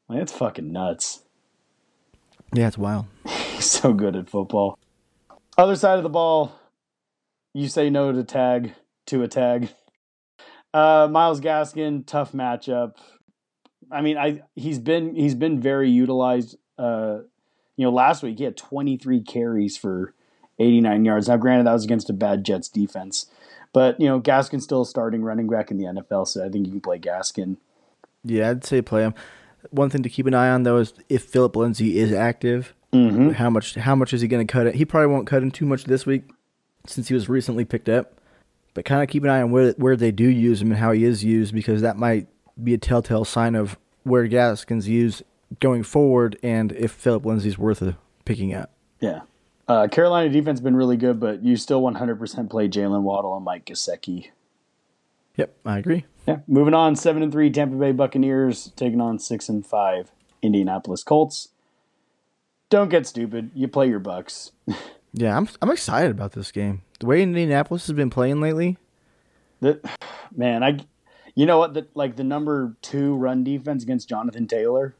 Like, 0.08 0.18
that's 0.18 0.32
fucking 0.32 0.70
nuts. 0.70 1.22
Yeah, 2.52 2.68
it's 2.68 2.78
wild. 2.78 3.06
he's 3.26 3.70
so 3.70 3.92
good 3.92 4.16
at 4.16 4.28
football. 4.28 4.78
Other 5.56 5.76
side 5.76 5.96
of 5.96 6.02
the 6.02 6.10
ball, 6.10 6.52
you 7.52 7.68
say 7.68 7.88
no 7.90 8.12
to 8.12 8.24
tag 8.24 8.74
to 9.06 9.22
a 9.22 9.28
tag. 9.28 9.70
Uh, 10.72 11.08
Myles 11.10 11.40
Gaskin, 11.40 12.04
tough 12.04 12.32
matchup. 12.32 12.96
I 13.90 14.00
mean, 14.00 14.18
I 14.18 14.42
he's 14.56 14.78
been 14.78 15.14
he's 15.14 15.34
been 15.34 15.60
very 15.60 15.90
utilized. 15.90 16.56
Uh, 16.76 17.18
you 17.76 17.84
know, 17.84 17.90
last 17.90 18.22
week 18.22 18.38
he 18.38 18.44
had 18.44 18.56
23 18.56 19.22
carries 19.22 19.76
for 19.76 20.14
89 20.58 21.04
yards. 21.04 21.28
Now, 21.28 21.36
granted, 21.36 21.66
that 21.66 21.72
was 21.72 21.84
against 21.84 22.10
a 22.10 22.12
bad 22.12 22.44
Jets 22.44 22.68
defense, 22.68 23.26
but 23.74 24.00
you 24.00 24.06
know, 24.06 24.20
Gaskin's 24.20 24.64
still 24.64 24.86
starting 24.86 25.22
running 25.22 25.48
back 25.48 25.70
in 25.70 25.76
the 25.76 25.84
NFL, 25.84 26.28
so 26.28 26.46
I 26.46 26.48
think 26.48 26.64
you 26.64 26.72
can 26.72 26.80
play 26.80 26.98
Gaskin. 26.98 27.58
Yeah, 28.22 28.50
I'd 28.50 28.64
say 28.64 28.80
play 28.80 29.02
him. 29.02 29.14
One 29.70 29.90
thing 29.90 30.02
to 30.04 30.08
keep 30.08 30.26
an 30.26 30.32
eye 30.32 30.48
on 30.48 30.62
though 30.62 30.78
is 30.78 30.94
if 31.10 31.24
Phillip 31.24 31.56
Lindsay 31.56 31.98
is 31.98 32.12
active, 32.12 32.72
mm-hmm. 32.92 33.30
how 33.30 33.50
much 33.50 33.74
how 33.74 33.94
much 33.94 34.14
is 34.14 34.22
he 34.22 34.28
going 34.28 34.46
to 34.46 34.50
cut 34.50 34.66
it? 34.66 34.76
He 34.76 34.84
probably 34.86 35.12
won't 35.12 35.26
cut 35.26 35.42
him 35.42 35.50
too 35.50 35.66
much 35.66 35.84
this 35.84 36.06
week 36.06 36.30
since 36.86 37.08
he 37.08 37.14
was 37.14 37.28
recently 37.28 37.64
picked 37.64 37.88
up. 37.88 38.20
But 38.74 38.84
kind 38.84 39.02
of 39.02 39.08
keep 39.08 39.24
an 39.24 39.30
eye 39.30 39.42
on 39.42 39.50
where 39.50 39.72
where 39.72 39.96
they 39.96 40.12
do 40.12 40.28
use 40.28 40.62
him 40.62 40.70
and 40.70 40.80
how 40.80 40.92
he 40.92 41.04
is 41.04 41.24
used 41.24 41.52
because 41.52 41.82
that 41.82 41.96
might 41.96 42.28
be 42.62 42.74
a 42.74 42.78
telltale 42.78 43.24
sign 43.24 43.56
of 43.56 43.76
where 44.04 44.28
Gaskin's 44.28 44.88
used 44.88 45.24
going 45.60 45.82
forward 45.82 46.38
and 46.42 46.72
if 46.72 46.92
Phillip 46.92 47.26
Lindsay's 47.26 47.58
worth 47.58 47.82
of 47.82 47.96
picking 48.24 48.54
up. 48.54 48.70
Yeah. 49.00 49.22
Uh, 49.66 49.88
Carolina 49.88 50.28
defense 50.28 50.60
been 50.60 50.76
really 50.76 50.96
good, 50.96 51.18
but 51.18 51.42
you 51.42 51.56
still 51.56 51.80
100% 51.80 52.50
play 52.50 52.68
Jaylen 52.68 53.02
Waddle 53.02 53.34
and 53.34 53.44
Mike 53.44 53.64
Gesicki. 53.64 54.28
Yep, 55.36 55.56
I 55.64 55.78
agree. 55.78 56.04
Yeah. 56.26 56.40
Moving 56.46 56.74
on, 56.74 56.96
seven 56.96 57.22
and 57.22 57.32
three 57.32 57.50
Tampa 57.50 57.76
Bay 57.76 57.92
Buccaneers 57.92 58.72
taking 58.76 59.00
on 59.00 59.18
six 59.18 59.48
and 59.48 59.66
five 59.66 60.10
Indianapolis 60.42 61.02
Colts. 61.02 61.48
Don't 62.70 62.88
get 62.88 63.06
stupid. 63.06 63.50
You 63.54 63.68
play 63.68 63.88
your 63.88 64.00
Bucks. 64.00 64.52
Yeah, 65.16 65.36
I'm 65.36 65.48
I'm 65.62 65.70
excited 65.70 66.10
about 66.10 66.32
this 66.32 66.50
game. 66.50 66.82
The 66.98 67.06
way 67.06 67.22
Indianapolis 67.22 67.86
has 67.86 67.94
been 67.94 68.10
playing 68.10 68.40
lately. 68.40 68.76
The, 69.60 69.80
man, 70.34 70.64
I, 70.64 70.80
you 71.36 71.46
know 71.46 71.58
what? 71.58 71.74
The, 71.74 71.86
like 71.94 72.16
the 72.16 72.24
number 72.24 72.76
two 72.82 73.14
run 73.14 73.44
defense 73.44 73.84
against 73.84 74.08
Jonathan 74.08 74.48
Taylor. 74.48 74.96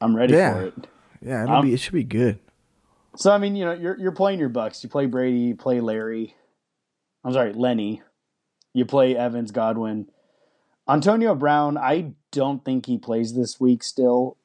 I'm 0.00 0.16
ready 0.16 0.34
yeah. 0.34 0.52
for 0.54 0.62
it. 0.66 0.74
Yeah, 1.22 1.44
it'll 1.44 1.56
um, 1.56 1.66
be, 1.66 1.72
it 1.72 1.78
should 1.78 1.92
be 1.92 2.02
good. 2.02 2.40
So 3.18 3.32
I 3.32 3.38
mean, 3.38 3.56
you 3.56 3.64
know, 3.64 3.72
you're 3.72 3.98
you're 3.98 4.12
playing 4.12 4.38
your 4.38 4.48
Bucks. 4.48 4.84
You 4.84 4.88
play 4.88 5.06
Brady. 5.06 5.38
You 5.38 5.56
play 5.56 5.80
Larry. 5.80 6.36
I'm 7.24 7.32
sorry, 7.32 7.52
Lenny. 7.52 8.00
You 8.72 8.84
play 8.84 9.16
Evans, 9.16 9.50
Godwin, 9.50 10.06
Antonio 10.88 11.34
Brown. 11.34 11.76
I 11.76 12.12
don't 12.30 12.64
think 12.64 12.86
he 12.86 12.96
plays 12.96 13.34
this 13.34 13.58
week. 13.58 13.82
Still. 13.82 14.36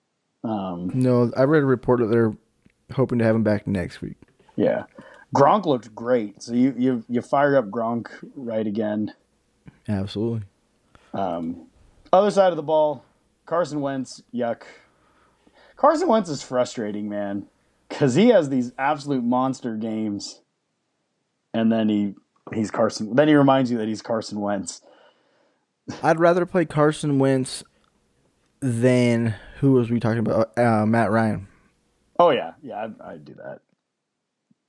Um, 0.44 0.90
no, 0.96 1.32
I 1.38 1.44
read 1.44 1.62
a 1.62 1.68
report 1.68 2.00
that 2.00 2.08
they're 2.08 2.36
hoping 2.94 3.20
to 3.20 3.26
have 3.26 3.36
him 3.36 3.44
back 3.44 3.68
next 3.68 4.02
week. 4.02 4.18
Yeah, 4.56 4.86
Gronk 5.36 5.66
looked 5.66 5.94
great. 5.94 6.42
So 6.42 6.54
you 6.54 6.74
you 6.76 7.06
you 7.08 7.22
fired 7.22 7.56
up 7.56 7.70
Gronk 7.70 8.08
right 8.36 8.66
again. 8.66 9.14
Absolutely. 9.88 10.48
Um, 11.14 11.68
other 12.12 12.32
side 12.32 12.50
of 12.50 12.58
the 12.58 12.64
ball, 12.64 13.06
Carson 13.46 13.82
Wentz. 13.82 14.24
Yuck. 14.34 14.64
Carson 15.76 16.08
Wentz 16.08 16.30
is 16.30 16.42
frustrating, 16.42 17.08
man, 17.08 17.46
because 17.94 18.16
he 18.16 18.30
has 18.30 18.50
these 18.50 18.72
absolute 18.80 19.24
monster 19.24 19.76
games, 19.76 20.42
and 21.54 21.72
then 21.72 21.90
he 21.90 22.16
he's 22.54 22.72
Carson. 22.72 23.16
Then 23.16 23.28
he 23.28 23.36
reminds 23.36 23.72
you 23.72 23.78
that 23.78 23.88
he's 23.88 24.02
Carson 24.02 24.42
Wentz. 24.42 24.82
I'd 26.04 26.20
rather 26.20 26.46
play 26.46 26.66
Carson 26.66 27.20
Wentz 27.20 27.64
than 28.62 29.36
who 29.60 29.74
was 29.74 29.92
we 29.92 30.00
talking 30.00 30.20
about? 30.20 30.58
Uh, 30.58 30.86
Matt 30.86 31.12
Ryan. 31.12 31.48
Oh 32.18 32.32
yeah, 32.32 32.54
yeah, 32.64 32.84
I'd, 32.84 33.02
I'd 33.02 33.26
do 33.26 33.36
that. 33.36 33.60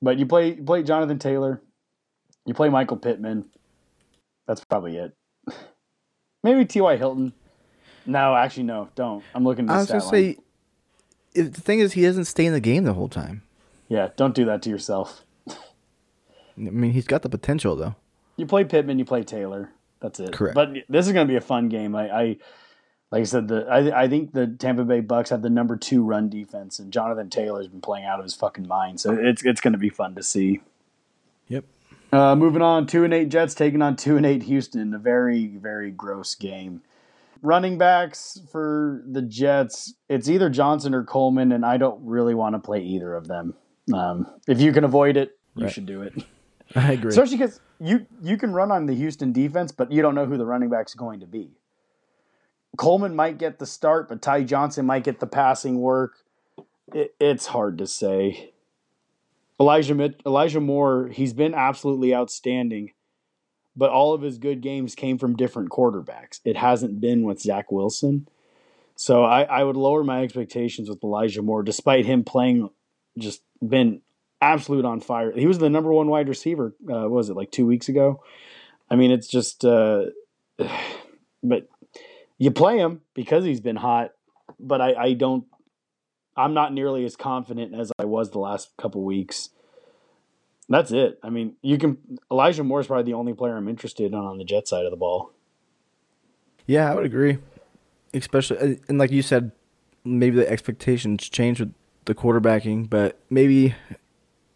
But 0.03 0.19
you 0.19 0.27
play 0.27 0.55
you 0.55 0.63
play 0.63 0.83
Jonathan 0.83 1.19
Taylor, 1.19 1.63
you 2.45 2.53
play 2.53 2.69
Michael 2.69 2.99
Pittman. 2.99 3.47
That's 4.47 4.63
probably 4.65 4.99
it. 4.99 5.17
Maybe 6.43 6.67
T.Y. 6.67 6.99
Hilton. 6.99 7.33
No, 8.05 8.37
actually, 8.37 8.65
no, 8.65 8.91
don't. 8.95 9.25
I'm 9.35 9.45
looking. 9.45 9.67
At 9.71 9.75
I 9.75 9.79
was 9.79 9.89
gonna 9.89 10.01
say, 10.03 10.37
the 11.35 11.61
thing 11.61 11.81
is, 11.81 11.93
he 11.93 12.03
doesn't 12.03 12.25
stay 12.25 12.47
in 12.47 12.53
the 12.53 12.61
game 12.61 12.85
the 12.85 12.95
whole 12.95 13.09
time. 13.09 13.43
Yeah, 13.89 14.09
don't 14.17 14.35
do 14.35 14.45
that 14.47 14.63
to 14.63 14.71
yourself. 14.71 15.25
I 15.49 15.55
mean, 16.57 16.93
he's 16.93 17.07
got 17.07 17.23
the 17.23 17.29
potential 17.29 17.77
though. 17.77 17.97
You 18.37 18.47
play 18.47 18.65
Pittman, 18.65 18.99
you 18.99 19.05
play 19.05 19.23
Taylor. 19.23 19.71
That's 20.01 20.21
it. 20.21 20.33
Correct. 20.33 20.55
But 20.55 20.71
this 20.89 21.07
is 21.07 21.13
going 21.13 21.27
to 21.27 21.31
be 21.33 21.37
a 21.37 21.41
fun 21.41 21.69
game. 21.69 21.95
I, 21.95 22.11
I 22.11 22.37
like 23.11 23.21
I 23.21 23.25
said, 23.25 23.49
the 23.49 23.67
I, 23.67 24.03
I 24.03 24.09
think 24.09 24.33
the 24.33 24.47
Tampa 24.47 24.85
Bay 24.85 25.01
Bucks 25.01 25.31
have 25.31 25.43
the 25.43 25.51
number 25.51 25.77
two 25.77 26.05
run 26.05 26.29
defense, 26.29 26.79
and 26.79 26.93
Jonathan 26.93 27.31
Taylor's 27.31 27.69
been 27.69 27.81
playing 27.81 28.07
out 28.07 28.19
of 28.19 28.25
his 28.25 28.35
fucking 28.35 28.67
mind. 28.67 29.01
So 29.01 29.13
it's 29.13 29.45
it's 29.45 29.61
going 29.61 29.73
to 29.73 29.79
be 29.79 29.89
fun 29.89 30.15
to 30.17 30.23
see. 30.23 30.61
Yep. 31.49 31.65
Uh, 32.13 32.37
moving 32.37 32.63
on, 32.63 32.87
two 32.87 33.05
and 33.05 33.15
eight 33.15 33.29
Jets 33.29 33.55
taking 33.55 33.83
on 33.83 33.97
two 33.97 34.17
and 34.17 34.27
eight 34.27 34.45
Houston. 34.45 34.95
A 34.95 34.99
very 34.99 35.47
very 35.47 35.91
gross 35.91 36.35
game. 36.35 36.83
Running 37.45 37.77
backs 37.77 38.41
for 38.51 39.03
the 39.07 39.21
Jets, 39.21 39.95
it's 40.09 40.31
either 40.31 40.49
Johnson 40.49 40.95
or 40.95 41.05
Coleman, 41.05 41.53
and 41.53 41.65
I 41.65 41.77
don't 41.77 42.03
really 42.03 42.35
want 42.35 42.55
to 42.55 42.59
play 42.59 42.81
either 42.81 43.15
of 43.15 43.29
them. 43.29 43.55
Um, 43.93 44.27
if 44.49 44.63
you 44.63 44.73
can 44.73 44.83
avoid 44.83 45.19
it, 45.19 45.39
you 45.55 45.65
right. 45.65 45.73
should 45.73 45.85
do 45.85 46.01
it. 46.01 46.15
I 46.75 46.93
agree, 46.93 47.11
especially 47.11 47.37
because 47.37 47.61
you 47.79 48.07
you 48.23 48.39
can 48.39 48.55
run 48.55 48.71
on 48.73 48.87
the 48.87 48.95
Houston 48.95 49.31
defense, 49.31 49.73
but 49.73 49.93
you 49.93 50.01
don't 50.01 50.15
know 50.15 50.25
who 50.25 50.39
the 50.39 50.47
running 50.47 50.71
back's 50.71 50.95
going 50.95 51.21
to 51.21 51.27
be. 51.27 51.51
Coleman 52.79 53.15
might 53.15 53.37
get 53.37 53.59
the 53.59 53.67
start, 53.67 54.09
but 54.09 54.23
Ty 54.23 54.45
Johnson 54.45 54.87
might 54.87 55.05
get 55.05 55.21
the 55.21 55.27
passing 55.27 55.81
work. 55.81 56.25
It, 56.95 57.15
it's 57.21 57.47
hard 57.47 57.77
to 57.77 57.87
say. 57.87 58.55
Elijah 59.61 60.15
Elijah 60.27 60.61
Moore, 60.61 61.09
he's 61.09 61.35
been 61.35 61.55
absolutely 61.55 62.15
outstanding, 62.15 62.93
but 63.77 63.91
all 63.91 64.15
of 64.15 64.23
his 64.23 64.39
good 64.39 64.61
games 64.61 64.95
came 64.95 65.19
from 65.19 65.37
different 65.37 65.71
quarterbacks. 65.71 66.41
It 66.45 66.57
hasn't 66.57 67.01
been 67.01 67.23
with 67.23 67.41
Zach 67.41 67.73
Wilson. 67.73 68.29
So 68.97 69.25
I, 69.25 69.43
I 69.43 69.65
would 69.65 69.77
lower 69.77 70.05
my 70.05 70.23
expectations 70.23 70.89
with 70.89 71.03
Elijah 71.03 71.43
Moore, 71.43 71.63
despite 71.63 72.07
him 72.07 72.23
playing 72.23 72.71
just 73.19 73.43
been 73.67 74.01
absolute 74.41 74.85
on 74.85 75.01
fire. 75.01 75.33
He 75.33 75.47
was 75.47 75.59
the 75.59 75.71
number 75.71 75.93
one 75.93 76.09
wide 76.09 76.29
receiver. 76.29 76.75
Uh, 76.89 77.09
was 77.09 77.31
it 77.31 77.37
like 77.37 77.51
two 77.51 77.67
weeks 77.67 77.89
ago? 77.89 78.23
I 78.91 78.97
mean, 78.97 79.11
it's 79.11 79.29
just. 79.29 79.65
Uh, 79.65 80.07
but 81.43 81.69
you 82.39 82.51
play 82.51 82.79
him 82.79 83.01
because 83.15 83.45
he's 83.45 83.61
been 83.61 83.77
hot, 83.77 84.13
but 84.61 84.81
I, 84.81 84.95
I 84.95 85.13
don't. 85.15 85.45
I'm 86.37 86.55
not 86.55 86.73
nearly 86.73 87.05
as 87.05 87.17
confident 87.17 87.75
as 87.75 87.93
I 87.99 88.05
was 88.05 88.31
the 88.31 88.41
last 88.41 88.71
couple 88.77 89.03
weeks. 89.03 89.51
That's 90.69 90.93
it. 90.93 91.19
I 91.23 91.31
mean, 91.31 91.57
you 91.63 91.77
can. 91.79 91.99
Elijah 92.31 92.65
Moore 92.65 92.81
is 92.81 92.87
probably 92.87 93.05
the 93.05 93.15
only 93.15 93.35
player 93.35 93.57
I'm 93.57 93.69
interested 93.69 94.07
in 94.07 94.15
on 94.15 94.39
the 94.39 94.45
Jet 94.45 94.67
side 94.67 94.85
of 94.85 94.91
the 94.91 94.97
ball. 94.97 95.31
Yeah, 96.67 96.91
I 96.91 96.95
would 96.95 97.05
agree. 97.05 97.39
especially 98.15 98.59
uh, 98.59 98.75
and 98.89 98.99
like 98.99 99.11
you 99.11 99.23
said, 99.23 99.53
maybe 100.05 100.37
the 100.37 100.51
expectations 100.51 101.29
change 101.29 101.61
with 101.61 101.75
the 102.07 102.15
quarterbacking, 102.15 102.89
but 102.89 103.19
maybe 103.29 103.75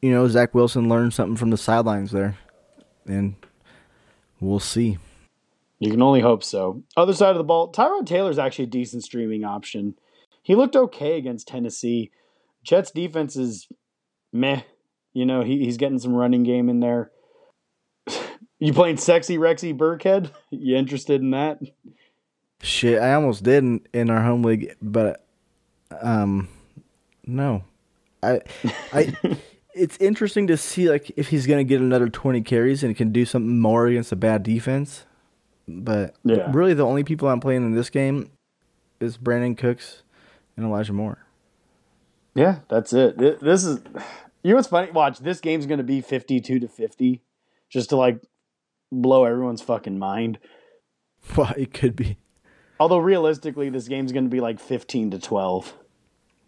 you 0.01 0.11
know 0.11 0.27
Zach 0.29 0.55
Wilson 0.55 0.89
learned 0.89 1.13
something 1.13 1.37
from 1.37 1.51
the 1.51 1.59
sidelines 1.59 2.11
there, 2.13 2.39
and 3.07 3.35
we'll 4.41 4.61
see. 4.61 4.99
You 5.79 5.91
can 5.91 6.03
only 6.03 6.21
hope 6.21 6.43
so. 6.43 6.83
Other 6.97 7.13
side 7.15 7.31
of 7.31 7.39
the 7.39 7.45
ball, 7.45 7.71
Tyrod 7.71 8.07
Taylor's 8.07 8.39
actually 8.39 8.65
a 8.65 8.69
decent 8.69 9.05
streaming 9.05 9.45
option. 9.45 9.95
He 10.43 10.55
looked 10.55 10.75
okay 10.75 11.19
against 11.19 11.47
Tennessee. 11.47 12.11
Jets 12.65 12.91
defense 12.91 13.37
is 13.37 13.69
meh. 14.33 14.63
You 15.19 15.27
know, 15.27 15.43
he, 15.43 15.65
he's 15.65 15.77
getting 15.79 15.99
some 15.99 16.15
running 16.15 16.45
game 16.45 16.69
in 16.69 16.79
there. 16.79 17.11
you 18.61 18.73
playing 18.73 18.99
sexy 18.99 19.37
Rexy 19.37 19.77
Burkhead? 19.77 20.31
You 20.51 20.77
interested 20.77 21.21
in 21.21 21.33
that? 21.33 21.59
Shit, 22.63 23.01
I 23.03 23.15
almost 23.15 23.43
did 23.43 23.65
in, 23.65 23.81
in 23.93 24.11
our 24.11 24.23
home 24.23 24.43
league, 24.45 24.77
but 24.81 25.27
um, 26.01 26.49
no, 27.27 27.65
I, 28.23 28.43
I. 28.93 29.17
it's 29.75 29.97
interesting 29.99 30.47
to 30.47 30.57
see 30.57 30.89
like 30.89 31.11
if 31.17 31.29
he's 31.29 31.47
gonna 31.49 31.65
get 31.65 31.81
another 31.81 32.09
twenty 32.09 32.41
carries 32.43 32.85
and 32.85 32.97
can 32.97 33.11
do 33.11 33.25
something 33.25 33.59
more 33.61 33.89
against 33.89 34.13
a 34.13 34.17
bad 34.17 34.45
defense. 34.45 35.05
But 35.67 36.15
Yeah. 36.25 36.49
really, 36.53 36.75
the 36.75 36.87
only 36.87 37.03
people 37.05 37.29
I'm 37.29 37.41
playing 37.41 37.65
in 37.65 37.75
this 37.75 37.91
game 37.91 38.31
is 39.01 39.19
Brandin 39.19 39.57
Cooks 39.59 40.03
and 40.57 40.65
Elijah 40.65 40.93
Moore. 40.93 41.19
Yeah, 42.35 42.61
that's 42.69 42.93
it. 42.93 43.19
Th- 43.19 43.39
This 43.41 43.65
is 43.65 43.81
you 44.43 44.51
know 44.51 44.57
what's 44.57 44.69
funny? 44.69 44.91
Watch, 44.91 45.19
this 45.19 45.41
game's 45.41 45.67
gonna 45.67 45.83
be 45.83 46.01
fifty-two 46.01 46.61
to 46.61 46.69
fifty, 46.69 47.23
just 47.69 47.91
to 47.91 47.97
like 47.97 48.21
blow 48.91 49.25
everyone's 49.25 49.63
fucking 49.63 49.99
mind. 49.99 50.39
Well, 51.37 51.53
it 51.57 51.75
could 51.75 51.97
be. 51.97 52.17
Although 52.81 52.99
realistically, 52.99 53.71
this 53.71 53.89
game's 53.89 54.13
gonna 54.13 54.29
be 54.29 54.41
like 54.41 54.61
fifteen 54.61 55.11
to 55.11 55.19
twelve. 55.19 55.75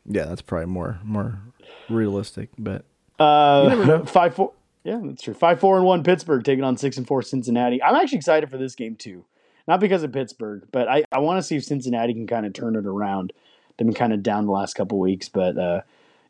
Yeah, 0.06 0.26
that's 0.26 0.42
probably 0.42 0.66
more 0.66 1.00
more 1.04 1.40
realistic. 1.88 2.50
But 2.58 2.84
Uh, 3.18 4.04
five 4.06 4.34
four. 4.34 4.52
Yeah, 4.84 5.00
that's 5.04 5.22
true. 5.22 5.34
Five 5.34 5.60
four 5.60 5.76
and 5.76 5.84
one 5.84 6.02
Pittsburgh 6.02 6.42
taking 6.42 6.64
on 6.64 6.76
six 6.76 6.96
and 6.96 7.06
four 7.06 7.20
Cincinnati. 7.22 7.82
I'm 7.82 7.94
actually 7.96 8.18
excited 8.18 8.48
for 8.50 8.56
this 8.56 8.74
game 8.74 8.96
too, 8.96 9.24
not 9.68 9.78
because 9.80 10.02
of 10.02 10.12
Pittsburgh, 10.12 10.62
but 10.72 10.88
I 10.88 11.04
I 11.12 11.18
want 11.18 11.38
to 11.38 11.42
see 11.42 11.56
if 11.56 11.64
Cincinnati 11.64 12.14
can 12.14 12.26
kind 12.26 12.46
of 12.46 12.54
turn 12.54 12.76
it 12.76 12.86
around. 12.86 13.32
They've 13.76 13.86
been 13.86 13.94
kind 13.94 14.12
of 14.12 14.22
down 14.22 14.46
the 14.46 14.52
last 14.52 14.74
couple 14.74 14.98
weeks, 14.98 15.28
but 15.28 15.58
uh, 15.58 15.80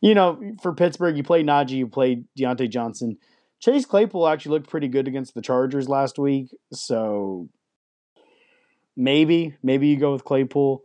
you 0.01 0.15
know, 0.15 0.41
for 0.63 0.75
Pittsburgh, 0.75 1.17
you 1.17 1.23
play 1.23 1.43
Najee, 1.43 1.71
you 1.79 1.87
play 1.87 2.25
Diontae 2.39 2.71
Johnson. 2.71 3.19
Chase 3.61 3.85
Claypool 3.85 4.27
actually 4.27 4.53
looked 4.53 4.71
pretty 4.71 4.89
good 4.89 5.07
against 5.07 5.35
the 5.35 5.43
Chargers 5.43 5.89
last 5.89 6.19
week, 6.19 6.49
so 6.73 7.49
maybe 8.97 9.55
maybe 9.63 9.89
you 9.89 9.97
go 9.97 10.13
with 10.13 10.25
Claypool, 10.25 10.83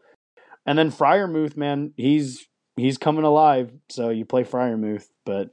and 0.65 0.77
then 0.77 0.91
Freiermuth, 0.91 1.55
man, 1.55 1.93
he's 1.95 2.47
he's 2.75 2.97
coming 2.97 3.23
alive, 3.23 3.71
so 3.89 4.09
you 4.09 4.25
play 4.25 4.43
Freiermuth, 4.43 5.07
but. 5.25 5.49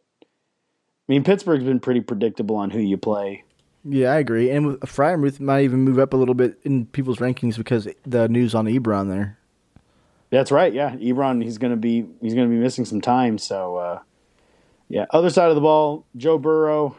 I 1.09 1.13
mean, 1.15 1.25
Pittsburgh's 1.25 1.65
been 1.65 1.81
pretty 1.81 2.01
predictable 2.01 2.55
on 2.57 2.71
who 2.71 2.79
you 2.79 2.97
play. 2.97 3.45
yeah, 3.85 4.13
I 4.13 4.19
agree. 4.19 4.51
And 4.51 4.81
Freiermuth 4.81 5.41
might 5.41 5.65
even 5.65 5.81
move 5.81 5.99
up 5.99 6.15
a 6.15 6.17
little 6.17 6.35
bit 6.35 6.59
in 6.63 6.87
people's 6.87 7.19
rankings 7.19 7.57
because 7.57 7.89
the 8.07 8.29
news 8.29 8.55
on 8.55 8.67
Ebron 8.67 9.09
there. 9.09 9.37
That's 10.33 10.51
right. 10.51 10.73
Yeah, 10.73 10.97
Ebron. 10.97 11.45
He's 11.45 11.59
gonna 11.59 11.77
be 11.77 12.07
he's 12.23 12.35
gonna 12.35 12.49
be 12.49 12.57
missing 12.57 12.87
some 12.87 13.03
time. 13.03 13.37
So, 13.37 13.77
uh, 13.77 13.99
yeah. 14.89 15.05
Other 15.11 15.29
side 15.29 15.51
of 15.51 15.55
the 15.55 15.61
ball, 15.61 16.07
Joe 16.17 16.39
Burrow. 16.39 16.97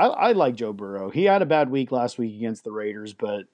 I, 0.00 0.06
I 0.06 0.32
like 0.32 0.56
Joe 0.56 0.72
Burrow. 0.72 1.10
He 1.10 1.24
had 1.24 1.42
a 1.42 1.46
bad 1.46 1.70
week 1.70 1.92
last 1.92 2.18
week 2.18 2.34
against 2.34 2.64
the 2.64 2.72
Raiders, 2.72 3.12
but 3.12 3.44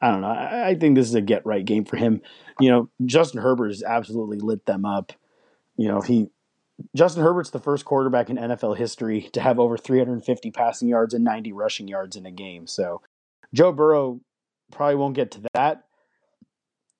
I 0.00 0.12
don't 0.12 0.20
know. 0.20 0.28
I, 0.28 0.68
I 0.68 0.74
think 0.76 0.94
this 0.94 1.08
is 1.08 1.16
a 1.16 1.20
get 1.20 1.44
right 1.44 1.64
game 1.64 1.84
for 1.84 1.96
him. 1.96 2.22
You 2.60 2.70
know, 2.70 2.90
Justin 3.04 3.42
Herbert 3.42 3.68
has 3.68 3.82
absolutely 3.82 4.38
lit 4.38 4.66
them 4.66 4.84
up. 4.84 5.12
You 5.76 5.88
know, 5.88 6.00
he 6.00 6.28
Justin 6.94 7.24
Herbert's 7.24 7.50
the 7.50 7.58
first 7.58 7.84
quarterback 7.84 8.30
in 8.30 8.36
NFL 8.36 8.76
history 8.76 9.22
to 9.32 9.40
have 9.40 9.58
over 9.58 9.76
350 9.76 10.52
passing 10.52 10.86
yards 10.86 11.12
and 11.12 11.24
90 11.24 11.50
rushing 11.50 11.88
yards 11.88 12.14
in 12.14 12.24
a 12.24 12.30
game. 12.30 12.68
So, 12.68 13.02
Joe 13.52 13.72
Burrow 13.72 14.20
probably 14.70 14.94
won't 14.94 15.16
get 15.16 15.32
to 15.32 15.40
that 15.54 15.86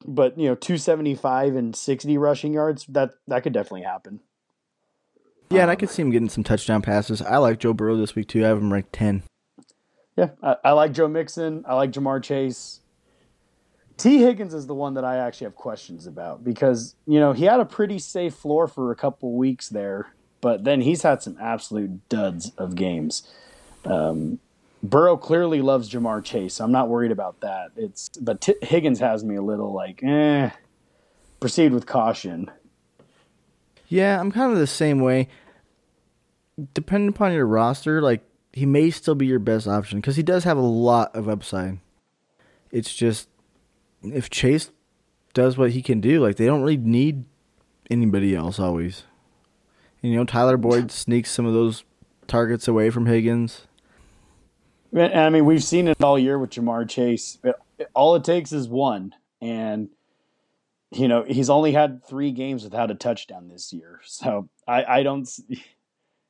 but 0.05 0.38
you 0.38 0.47
know 0.49 0.55
275 0.55 1.57
and 1.57 1.75
60 1.75 2.19
rushing 2.19 2.53
yards 2.53 2.85
that 2.87 3.12
that 3.27 3.43
could 3.43 3.53
definitely 3.53 3.83
happen 3.83 4.21
Yeah, 5.51 5.62
and 5.62 5.71
I 5.71 5.77
could 5.77 5.90
see 5.90 6.03
him 6.03 6.11
getting 6.11 6.29
some 6.29 6.45
touchdown 6.45 6.83
passes. 6.83 7.23
I 7.23 7.37
like 7.38 7.59
Joe 7.61 7.73
Burrow 7.73 7.97
this 7.97 8.14
week 8.14 8.29
too. 8.29 8.45
I 8.45 8.49
have 8.49 8.59
him 8.59 8.73
ranked 8.73 8.93
ten. 8.93 9.23
yeah 10.17 10.31
i, 10.43 10.57
I 10.64 10.71
like 10.73 10.93
joe 10.93 11.09
mixon 11.09 11.64
i 11.67 11.75
like 11.75 11.90
ja'marr 11.90 12.23
chase 12.23 12.81
tee 13.97 14.19
higgins 14.19 14.55
is 14.55 14.67
the 14.67 14.75
one 14.75 14.95
that 14.95 15.05
i 15.05 15.17
actually 15.17 15.47
have 15.47 15.55
questions 15.57 16.07
about 16.07 16.45
because 16.45 16.95
you 17.07 17.19
know 17.19 17.33
he 17.33 17.45
had 17.45 17.59
a 17.61 17.64
pretty 17.64 17.99
safe 17.99 18.35
floor 18.35 18.67
for 18.69 18.90
a 18.93 18.97
couple 18.97 19.33
weeks 19.37 19.69
there 19.69 20.12
but 20.40 20.62
then 20.64 20.81
he's 20.83 21.03
had 21.03 21.23
some 21.23 21.37
absolute 21.40 22.09
duds 22.09 22.51
of 22.59 22.75
games 22.77 23.29
um, 23.87 24.38
burrow 24.88 25.16
clearly 25.16 25.61
loves 25.61 25.90
ja'marr 25.90 26.23
chase 26.23 26.61
i'm 26.61 26.73
not 26.73 26.88
worried 26.88 27.11
about 27.11 27.40
that 27.40 27.70
it's 27.77 28.11
but 28.20 28.40
T- 28.40 28.55
higgins 28.62 29.01
has 29.01 29.25
me 29.25 29.37
a 29.37 29.42
little 29.42 29.73
like 29.73 30.03
eh 30.03 30.51
proceed 31.40 31.73
with 31.73 31.87
caution 31.87 32.51
Yeah, 33.88 34.18
I'm 34.18 34.33
kind 34.33 34.51
of 34.53 34.59
the 34.59 34.66
same 34.66 35.01
way. 35.01 35.29
Depending 36.73 37.09
upon 37.09 37.33
your 37.33 37.47
roster, 37.47 38.01
like 38.01 38.23
he 38.53 38.64
may 38.66 38.90
still 38.90 39.14
be 39.14 39.27
your 39.27 39.38
best 39.38 39.66
option 39.68 40.01
because 40.01 40.16
he 40.16 40.23
does 40.23 40.44
have 40.44 40.57
a 40.57 40.62
lot 40.62 41.14
of 41.14 41.29
upside. 41.29 41.79
It's 42.70 42.94
just 42.94 43.29
if 44.03 44.31
Chase 44.31 44.70
does 45.33 45.57
what 45.59 45.73
he 45.73 45.83
can 45.83 46.01
do, 46.01 46.20
like 46.20 46.37
they 46.37 46.47
don't 46.47 46.62
really 46.62 46.77
need 46.77 47.25
anybody 47.90 48.35
else 48.35 48.59
always. 48.59 49.05
And, 50.03 50.12
you 50.12 50.18
know, 50.18 50.25
Tyler 50.25 50.57
Boyd 50.57 50.90
sneaks 51.03 51.31
some 51.31 51.47
of 51.47 51.55
those 51.55 51.85
targets 52.27 52.66
away 52.66 52.90
from 52.90 53.07
Higgins. 53.07 53.66
I 54.96 55.28
mean, 55.30 55.44
we've 55.44 55.64
seen 55.64 55.88
it 55.88 56.02
all 56.02 56.18
year 56.18 56.38
with 56.38 56.50
Ja'Marr 56.50 56.88
Chase. 56.88 57.38
All 57.94 58.14
it 58.14 58.24
takes 58.24 58.52
is 58.52 58.68
one, 58.68 59.14
and 59.40 59.88
you 60.92 61.09
know 61.09 61.24
he's 61.24 61.50
only 61.50 61.72
had 61.72 62.04
three 62.04 62.30
games 62.30 62.62
without 62.62 62.90
a 62.90 62.94
touchdown 62.94 63.48
this 63.48 63.72
year. 63.72 64.00
So 64.04 64.48
I, 64.68 64.85
I 64.85 65.02
don't, 65.02 65.28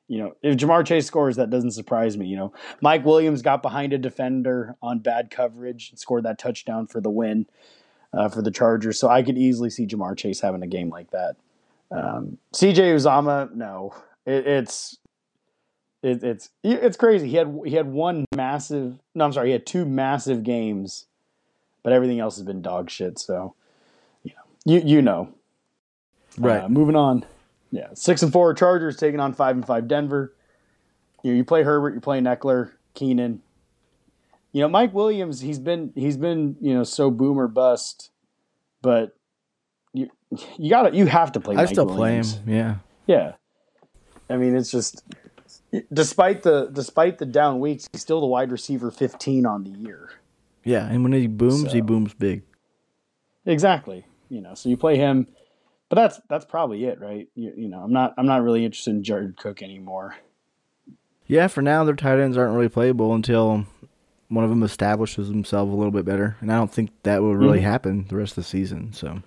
you 0.08 0.18
know, 0.18 0.32
if 0.42 0.56
Ja'Marr 0.56 0.86
Chase 0.86 1.06
scores, 1.06 1.36
that 1.36 1.50
doesn't 1.50 1.72
surprise 1.72 2.16
me. 2.16 2.26
You 2.26 2.36
know, 2.36 2.52
Mike 2.80 3.04
Williams 3.04 3.42
got 3.42 3.62
behind 3.62 3.92
a 3.92 3.98
defender 3.98 4.76
on 4.82 5.00
bad 5.00 5.30
coverage 5.30 5.90
and 5.90 5.98
scored 5.98 6.24
that 6.24 6.38
touchdown 6.38 6.86
for 6.86 7.02
the 7.02 7.10
win 7.10 7.46
uh, 8.14 8.28
for 8.28 8.40
the 8.40 8.50
Chargers. 8.50 8.98
So 8.98 9.08
I 9.08 9.22
could 9.22 9.36
easily 9.36 9.68
see 9.68 9.86
Ja'Marr 9.86 10.16
Chase 10.16 10.40
having 10.40 10.62
a 10.62 10.66
game 10.66 10.88
like 10.88 11.10
that. 11.10 11.36
Um, 11.90 12.38
CJ 12.54 12.94
Uzomah, 12.96 13.54
no, 13.54 13.94
it, 14.24 14.46
it's 14.46 14.98
it, 16.04 16.22
it's 16.22 16.50
it's 16.62 16.96
crazy. 16.98 17.30
He 17.30 17.36
had 17.36 17.58
he 17.64 17.74
had 17.74 17.86
one 17.86 18.26
massive. 18.34 18.98
No, 19.14 19.24
I'm 19.24 19.32
sorry. 19.32 19.48
He 19.48 19.52
had 19.52 19.64
two 19.64 19.86
massive 19.86 20.42
games, 20.42 21.06
but 21.82 21.94
everything 21.94 22.20
else 22.20 22.36
has 22.36 22.44
been 22.44 22.60
dog 22.60 22.90
shit. 22.90 23.18
So, 23.18 23.54
you 24.22 24.32
know, 24.36 24.72
you 24.72 24.96
you 24.96 25.02
know. 25.02 25.34
Uh, 26.42 26.68
moving 26.68 26.96
on. 26.96 27.24
Yeah, 27.70 27.88
six 27.94 28.22
and 28.22 28.32
four 28.32 28.52
Chargers 28.54 28.96
taking 28.96 29.18
on 29.18 29.32
five 29.32 29.56
and 29.56 29.66
five 29.66 29.88
Denver. 29.88 30.34
You 31.22 31.32
know, 31.32 31.36
you 31.38 31.44
play 31.44 31.62
Herbert, 31.62 31.94
you 31.94 32.00
play 32.00 32.20
Ekeler, 32.20 32.72
Keenan. 32.92 33.40
You 34.52 34.60
know, 34.60 34.68
Mike 34.68 34.92
Williams. 34.92 35.40
He's 35.40 35.58
been 35.58 35.90
he's 35.94 36.18
been 36.18 36.56
you 36.60 36.74
know 36.74 36.84
so 36.84 37.10
boomer 37.10 37.48
bust, 37.48 38.10
but 38.82 39.16
you 39.94 40.10
you 40.58 40.68
got 40.68 40.90
to 40.90 40.94
you 40.96 41.06
have 41.06 41.32
to 41.32 41.40
play. 41.40 41.54
I 41.54 41.58
Mike 41.58 41.68
still 41.68 41.86
Williams. 41.86 42.34
play 42.34 42.54
him. 42.54 42.80
Yeah. 43.06 43.14
Yeah. 43.14 43.32
I 44.28 44.36
mean, 44.36 44.56
it's 44.56 44.70
just 44.70 45.02
despite 45.92 46.42
the 46.42 46.68
despite 46.72 47.18
the 47.18 47.26
down 47.26 47.60
weeks, 47.60 47.88
he's 47.92 48.02
still 48.02 48.20
the 48.20 48.26
wide 48.26 48.50
receiver 48.52 48.90
15 48.90 49.46
on 49.46 49.64
the 49.64 49.70
year. 49.70 50.10
Yeah. 50.64 50.86
And 50.88 51.02
when 51.02 51.12
he 51.12 51.26
booms, 51.26 51.72
he 51.72 51.80
booms 51.80 52.14
big. 52.14 52.42
Exactly. 53.46 54.06
You 54.28 54.40
know, 54.40 54.54
so 54.54 54.68
you 54.68 54.76
play 54.76 54.96
him, 54.96 55.26
but 55.88 55.96
that's 55.96 56.20
that's 56.28 56.44
probably 56.44 56.84
it, 56.84 57.00
right? 57.00 57.28
You, 57.34 57.52
you 57.56 57.68
know, 57.68 57.80
I'm 57.80 57.92
not 57.92 58.14
I'm 58.16 58.26
not 58.26 58.42
really 58.42 58.64
interested 58.64 58.90
in 58.90 59.04
Jared 59.04 59.36
Cook 59.36 59.62
anymore. 59.62 60.16
Yeah, 61.26 61.46
for 61.48 61.62
now, 61.62 61.84
their 61.84 61.94
tight 61.94 62.18
ends 62.18 62.36
aren't 62.36 62.54
really 62.54 62.68
playable 62.68 63.14
until 63.14 63.66
one 64.28 64.44
of 64.44 64.50
them 64.50 64.62
establishes 64.62 65.28
himself 65.28 65.70
a 65.70 65.74
little 65.74 65.92
bit 65.92 66.04
better. 66.04 66.36
And 66.40 66.50
I 66.52 66.56
don't 66.56 66.72
think 66.72 66.90
that 67.02 67.22
will 67.22 67.36
really 67.36 67.60
Mhm. 67.60 67.64
happen 67.64 68.04
the 68.08 68.16
rest 68.16 68.32
of 68.32 68.36
the 68.36 68.42
season. 68.44 68.92
So, 68.92 69.20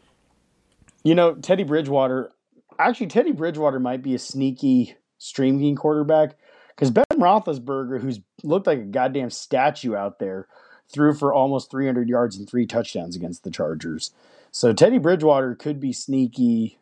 You 1.03 1.15
know, 1.15 1.35
Teddy 1.35 1.63
Bridgewater, 1.63 2.31
actually, 2.77 3.07
Teddy 3.07 3.31
Bridgewater 3.31 3.79
might 3.79 4.01
be 4.03 4.13
a 4.13 4.19
sneaky 4.19 4.95
streaming 5.17 5.75
quarterback 5.75 6.35
because 6.75 6.91
Ben 6.91 7.05
Roethlisberger, 7.13 8.01
who's 8.01 8.19
looked 8.43 8.67
like 8.67 8.79
a 8.79 8.83
goddamn 8.83 9.29
statue 9.31 9.95
out 9.95 10.19
there, 10.19 10.47
threw 10.89 11.13
for 11.13 11.33
almost 11.33 11.71
300 11.71 12.07
yards 12.07 12.37
and 12.37 12.47
three 12.47 12.65
touchdowns 12.65 13.15
against 13.15 13.43
the 13.43 13.51
Chargers. 13.51 14.11
So 14.51 14.73
Teddy 14.73 14.97
Bridgewater 14.99 15.55
could 15.55 15.79
be 15.79 15.91
sneaky 15.93 16.79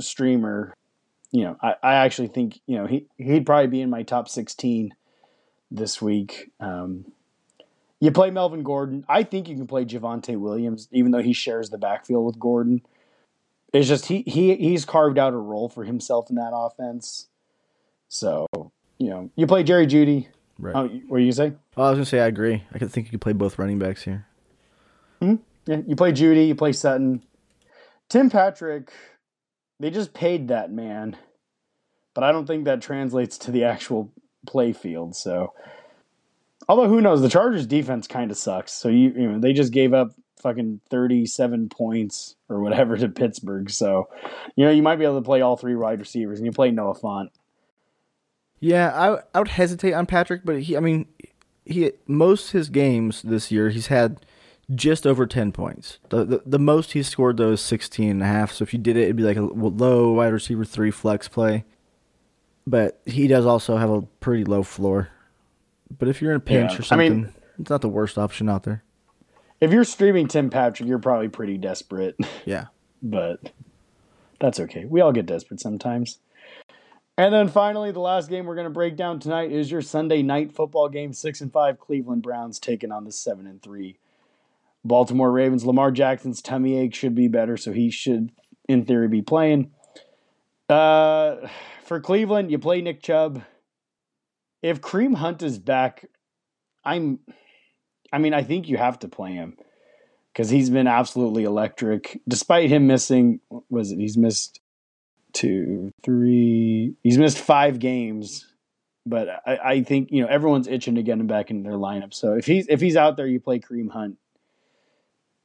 streamer. 0.00 0.74
You 1.30 1.44
know, 1.44 1.56
I, 1.62 1.74
I 1.82 1.94
actually 1.94 2.28
think 2.28 2.60
you 2.66 2.76
know 2.76 2.86
he 2.86 3.06
he'd 3.16 3.46
probably 3.46 3.66
be 3.66 3.80
in 3.80 3.90
my 3.90 4.02
top 4.02 4.28
16 4.28 4.94
this 5.70 6.00
week. 6.00 6.50
Um, 6.60 7.04
You 8.00 8.12
play 8.12 8.30
Melvin 8.30 8.62
Gordon. 8.62 9.04
I 9.08 9.24
think 9.24 9.48
you 9.48 9.56
can 9.56 9.66
play 9.66 9.84
Javonte 9.84 10.38
Williams, 10.38 10.88
even 10.92 11.10
though 11.10 11.22
he 11.22 11.32
shares 11.32 11.68
the 11.70 11.78
backfield 11.78 12.24
with 12.24 12.38
Gordon. 12.38 12.82
It's 13.72 13.88
just 13.88 14.06
he 14.06 14.22
he 14.22 14.54
he's 14.56 14.84
carved 14.84 15.18
out 15.18 15.34
a 15.34 15.36
role 15.36 15.68
for 15.68 15.84
himself 15.84 16.30
in 16.30 16.36
that 16.36 16.52
offense. 16.54 17.26
So 18.08 18.46
you 18.98 19.10
know, 19.10 19.30
you 19.36 19.46
play 19.46 19.62
Jerry 19.62 19.86
Jeudy. 19.86 20.26
Right. 20.58 20.74
Oh, 20.74 20.88
what 20.88 21.08
were 21.08 21.18
you 21.18 21.32
say? 21.32 21.52
Oh, 21.76 21.84
I 21.84 21.90
was 21.90 21.98
gonna 21.98 22.06
say 22.06 22.20
I 22.20 22.26
agree. 22.26 22.64
I 22.72 22.78
could 22.78 22.90
think 22.90 23.06
you 23.06 23.12
could 23.12 23.20
play 23.20 23.32
both 23.32 23.58
running 23.58 23.78
backs 23.78 24.02
here. 24.02 24.26
Hmm? 25.20 25.36
Yeah, 25.66 25.82
you 25.86 25.96
play 25.96 26.12
Jeudy, 26.12 26.48
you 26.48 26.54
play 26.54 26.72
Sutton. 26.72 27.22
Tim 28.08 28.30
Patrick, 28.30 28.90
they 29.78 29.90
just 29.90 30.14
paid 30.14 30.48
that 30.48 30.72
man, 30.72 31.16
but 32.14 32.24
I 32.24 32.32
don't 32.32 32.46
think 32.46 32.64
that 32.64 32.80
translates 32.80 33.38
to 33.38 33.50
the 33.50 33.64
actual 33.64 34.10
play 34.46 34.72
field. 34.72 35.14
So, 35.14 35.52
although 36.68 36.88
who 36.88 37.00
knows, 37.00 37.20
the 37.20 37.28
Chargers 37.28 37.66
defense 37.66 38.06
kind 38.06 38.30
of 38.30 38.36
sucks. 38.36 38.72
So 38.72 38.88
you, 38.88 39.10
you 39.10 39.30
know, 39.30 39.38
they 39.38 39.52
just 39.52 39.72
gave 39.72 39.92
up 39.92 40.12
fucking 40.42 40.80
thirty-seven 40.90 41.68
points 41.68 42.34
or 42.48 42.60
whatever 42.60 42.96
to 42.98 43.08
Pittsburgh. 43.08 43.70
So, 43.70 44.08
you 44.56 44.64
know, 44.64 44.70
you 44.72 44.82
might 44.82 44.96
be 44.96 45.04
able 45.04 45.20
to 45.20 45.24
play 45.24 45.42
all 45.42 45.56
three 45.56 45.76
wide 45.76 46.00
receivers, 46.00 46.38
and 46.38 46.46
you 46.46 46.52
play 46.52 46.70
Noah 46.70 46.98
Fant. 46.98 47.28
Yeah, 48.60 48.90
I 48.94 49.20
I 49.34 49.38
would 49.40 49.48
hesitate 49.48 49.92
on 49.92 50.06
Patrick, 50.06 50.42
but 50.44 50.60
he 50.62 50.76
I 50.76 50.80
mean 50.80 51.06
he 51.64 51.92
most 52.06 52.52
his 52.52 52.68
games 52.68 53.22
this 53.22 53.50
year 53.52 53.68
he's 53.70 53.88
had 53.88 54.24
just 54.74 55.06
over 55.06 55.26
10 55.26 55.52
points. 55.52 55.98
The, 56.10 56.24
the 56.24 56.42
the 56.44 56.58
most 56.58 56.92
he's 56.92 57.08
scored 57.08 57.36
though 57.36 57.52
is 57.52 57.60
16 57.60 58.10
and 58.10 58.22
a 58.22 58.26
half. 58.26 58.52
So 58.52 58.62
if 58.62 58.72
you 58.72 58.78
did 58.78 58.96
it 58.96 59.04
it'd 59.04 59.16
be 59.16 59.22
like 59.22 59.36
a 59.36 59.42
low 59.42 60.12
wide 60.12 60.32
receiver 60.32 60.64
3 60.64 60.90
flex 60.90 61.28
play. 61.28 61.64
But 62.66 63.00
he 63.06 63.26
does 63.28 63.46
also 63.46 63.76
have 63.78 63.90
a 63.90 64.02
pretty 64.02 64.44
low 64.44 64.62
floor. 64.62 65.08
But 65.98 66.08
if 66.08 66.20
you're 66.20 66.32
in 66.32 66.36
a 66.36 66.40
pinch 66.40 66.72
Yeah, 66.72 66.78
or 66.78 66.82
I 66.82 66.84
something, 66.84 67.22
mean- 67.22 67.32
it's 67.58 67.70
not 67.70 67.80
the 67.80 67.88
worst 67.88 68.18
option 68.18 68.48
out 68.48 68.64
there. 68.64 68.84
If 69.60 69.72
you're 69.72 69.84
streaming 69.84 70.28
Tim 70.28 70.50
Patrick, 70.50 70.88
you're 70.88 70.98
probably 71.00 71.28
pretty 71.28 71.56
desperate. 71.58 72.14
Yeah. 72.44 72.66
but 73.02 73.40
that's 74.38 74.60
okay. 74.60 74.84
We 74.84 75.00
all 75.00 75.12
get 75.12 75.26
desperate 75.26 75.60
sometimes. 75.60 76.18
And 77.18 77.34
then 77.34 77.48
finally, 77.48 77.90
the 77.90 77.98
last 77.98 78.30
game 78.30 78.46
we're 78.46 78.54
going 78.54 78.66
to 78.66 78.70
break 78.70 78.94
down 78.94 79.18
tonight 79.18 79.50
is 79.50 79.72
your 79.72 79.82
Sunday 79.82 80.22
night 80.22 80.52
football 80.52 80.88
game. 80.88 81.12
Six 81.12 81.40
and 81.40 81.52
five 81.52 81.80
Cleveland 81.80 82.22
Browns 82.22 82.60
taking 82.60 82.92
on 82.92 83.04
the 83.04 83.10
seven 83.10 83.44
and 83.48 83.60
three 83.60 83.98
Baltimore 84.84 85.32
Ravens. 85.32 85.66
Lamar 85.66 85.90
Jackson's 85.90 86.40
tummy 86.40 86.78
ache 86.78 86.94
should 86.94 87.16
be 87.16 87.26
better, 87.26 87.56
so 87.56 87.72
he 87.72 87.90
should, 87.90 88.30
in 88.68 88.84
theory, 88.84 89.08
be 89.08 89.20
playing. 89.20 89.72
Uh, 90.68 91.48
for 91.84 91.98
Cleveland, 91.98 92.52
you 92.52 92.58
play 92.60 92.80
Nick 92.82 93.02
Chubb. 93.02 93.42
If 94.62 94.80
Kareem 94.80 95.16
Hunt 95.16 95.42
is 95.42 95.58
back, 95.58 96.06
I'm. 96.84 97.18
I 98.12 98.18
mean, 98.18 98.32
I 98.32 98.44
think 98.44 98.68
you 98.68 98.76
have 98.76 99.00
to 99.00 99.08
play 99.08 99.32
him 99.32 99.56
because 100.32 100.50
he's 100.50 100.70
been 100.70 100.86
absolutely 100.86 101.42
electric. 101.42 102.20
Despite 102.28 102.70
him 102.70 102.86
missing, 102.86 103.40
was 103.68 103.90
it? 103.90 103.98
He's 103.98 104.16
missed 104.16 104.60
two, 105.32 105.92
three. 106.02 106.94
He's 107.02 107.18
missed 107.18 107.38
five 107.38 107.78
games, 107.78 108.46
but 109.06 109.28
I, 109.46 109.58
I 109.64 109.82
think 109.82 110.10
you 110.10 110.22
know 110.22 110.28
everyone's 110.28 110.68
itching 110.68 110.94
to 110.96 111.02
get 111.02 111.18
him 111.18 111.26
back 111.26 111.50
in 111.50 111.62
their 111.62 111.74
lineup. 111.74 112.14
So 112.14 112.34
if 112.34 112.46
he's 112.46 112.66
if 112.68 112.80
he's 112.80 112.96
out 112.96 113.16
there, 113.16 113.26
you 113.26 113.40
play 113.40 113.58
Kareem 113.58 113.90
Hunt. 113.90 114.18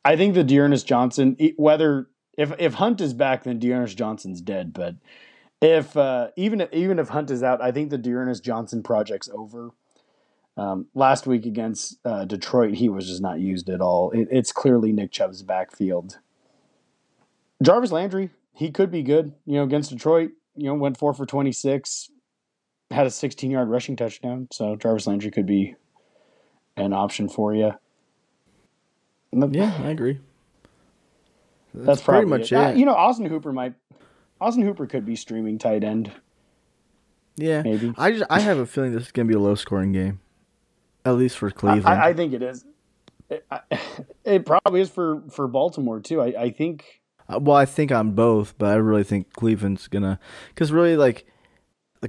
I 0.05 0.15
think 0.17 0.33
the 0.33 0.43
D'Ernest 0.43 0.85
Johnson, 0.85 1.37
whether 1.55 2.07
if 2.37 2.51
if 2.59 2.75
Hunt 2.75 3.01
is 3.01 3.13
back, 3.13 3.43
then 3.43 3.59
D'Ernest 3.59 3.97
Johnson's 3.97 4.41
dead. 4.41 4.73
But 4.73 4.95
if 5.63 5.95
uh, 5.95 6.27
even 6.35 6.61
if, 6.61 6.73
even 6.73 6.99
if 6.99 7.09
Hunt 7.09 7.31
is 7.31 7.41
out, 7.41 7.61
I 7.61 7.71
think 7.71 7.89
the 7.89 7.97
Dearness 7.97 8.39
Johnson 8.41 8.83
project's 8.83 9.29
over. 9.33 9.71
Um, 10.55 10.85
last 10.93 11.25
week 11.25 11.45
against 11.47 11.97
uh, 12.05 12.25
Detroit, 12.25 12.75
he 12.75 12.87
was 12.89 13.07
just 13.07 13.21
not 13.21 13.39
used 13.39 13.69
at 13.69 13.81
all. 13.81 14.11
It, 14.11 14.27
it's 14.29 14.51
clearly 14.51 14.91
Nick 14.91 15.11
Chubb's 15.11 15.41
backfield. 15.41 16.19
Jarvis 17.63 17.91
Landry, 17.91 18.29
he 18.53 18.71
could 18.71 18.91
be 18.91 19.03
good. 19.03 19.33
You 19.45 19.55
know, 19.55 19.63
against 19.63 19.89
Detroit, 19.89 20.31
you 20.55 20.67
know, 20.67 20.75
went 20.75 20.97
four 20.97 21.13
for 21.13 21.25
twenty 21.25 21.51
six, 21.51 22.09
had 22.91 23.07
a 23.07 23.11
sixteen 23.11 23.51
yard 23.51 23.69
rushing 23.69 23.95
touchdown. 23.95 24.47
So 24.51 24.75
Jarvis 24.75 25.07
Landry 25.07 25.31
could 25.31 25.47
be 25.47 25.75
an 26.77 26.93
option 26.93 27.27
for 27.27 27.53
you. 27.53 27.73
Yeah, 29.31 29.75
I 29.83 29.89
agree. 29.89 30.19
that's, 31.73 32.01
pretty 32.01 32.27
much 32.27 32.51
it. 32.51 32.55
Uh, 32.55 32.69
it. 32.69 32.77
you 32.77 32.85
know, 32.85 32.93
Austin 32.93 33.25
Hooper 33.25 33.51
might. 33.51 33.73
Austin 34.39 34.63
Hooper 34.63 34.85
could 34.85 35.05
be 35.05 35.15
streaming 35.15 35.57
tight 35.57 35.83
end. 35.83 36.11
yeah. 37.35 37.63
maybe. 37.63 37.93
I 37.97 38.11
just 38.11 38.25
I 38.29 38.39
have 38.41 38.59
a 38.59 38.65
feeling 38.65 38.93
this 38.93 39.03
is 39.07 39.11
going 39.11 39.27
to 39.27 39.31
be 39.31 39.35
a 39.35 39.41
low 39.41 39.55
scoring 39.55 39.91
game. 39.91 40.19
At 41.05 41.15
least 41.15 41.37
for 41.37 41.49
Cleveland. 41.49 41.99
I, 41.99 42.09
I 42.09 42.13
think 42.13 42.33
it 42.33 42.43
is. 42.43 42.63
It, 43.29 43.45
I, 43.49 43.61
it 44.23 44.45
probably 44.45 44.81
is 44.81 44.89
for 44.89 45.23
for 45.31 45.47
Baltimore 45.47 45.99
too. 45.99 46.21
I, 46.21 46.43
I 46.43 46.49
think. 46.51 47.01
Uh, 47.27 47.39
Well, 47.39 47.57
I 47.57 47.65
think 47.65 47.91
on 47.91 48.11
both, 48.11 48.57
but 48.57 48.69
I 48.69 48.75
really 48.75 49.03
think 49.03 49.33
Cleveland's 49.33 49.87
gonna 49.87 50.19
because 50.49 50.71
really 50.71 50.97
like 50.97 51.25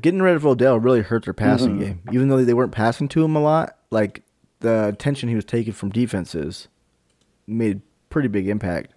getting 0.01 0.23
rid 0.23 0.37
of 0.37 0.45
Odell 0.47 0.79
really 0.79 1.03
hurt 1.03 1.25
their 1.25 1.35
passing 1.35 1.79
game. 1.79 2.03
Even 2.13 2.29
though 2.29 2.45
they 2.45 2.55
weren't 2.55 2.73
passing 2.73 3.09
to 3.09 3.25
him 3.25 3.37
a 3.37 3.41
lot, 3.41 3.77
like 3.91 4.23
the 4.61 4.89
attention 4.89 5.29
he 5.29 5.35
was 5.35 5.45
taking 5.45 5.73
from 5.73 5.91
defenses 5.91 6.69
made 7.47 7.83
pretty 8.11 8.29
big 8.29 8.49
impact. 8.49 8.93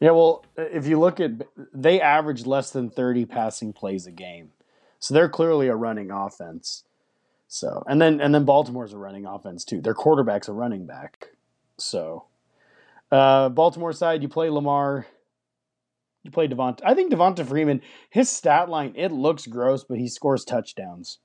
Yeah, 0.00 0.10
well, 0.10 0.44
if 0.56 0.86
you 0.86 0.98
look 0.98 1.20
at, 1.20 1.30
they 1.72 2.00
average 2.00 2.44
less 2.44 2.70
than 2.70 2.90
30 2.90 3.24
passing 3.26 3.72
plays 3.72 4.06
a 4.06 4.10
game. 4.10 4.50
So 4.98 5.14
they're 5.14 5.28
clearly 5.28 5.68
a 5.68 5.76
running 5.76 6.10
offense. 6.10 6.82
So, 7.46 7.84
and 7.86 8.00
then 8.00 8.20
and 8.20 8.34
then 8.34 8.44
Baltimore's 8.44 8.94
a 8.94 8.98
running 8.98 9.26
offense 9.26 9.64
too. 9.64 9.80
Their 9.80 9.94
quarterback's 9.94 10.48
a 10.48 10.52
running 10.52 10.86
back. 10.86 11.28
So, 11.76 12.24
uh, 13.12 13.48
Baltimore 13.50 13.92
side, 13.92 14.22
you 14.22 14.28
play 14.28 14.50
Lamar, 14.50 15.06
you 16.24 16.32
play 16.32 16.48
Devonta. 16.48 16.80
I 16.84 16.94
think 16.94 17.12
Devonta 17.12 17.46
Freeman, 17.46 17.82
his 18.10 18.28
stat 18.28 18.68
line, 18.68 18.94
it 18.96 19.12
looks 19.12 19.46
gross, 19.46 19.84
but 19.84 19.98
he 19.98 20.08
scores 20.08 20.44
touchdowns. 20.44 21.18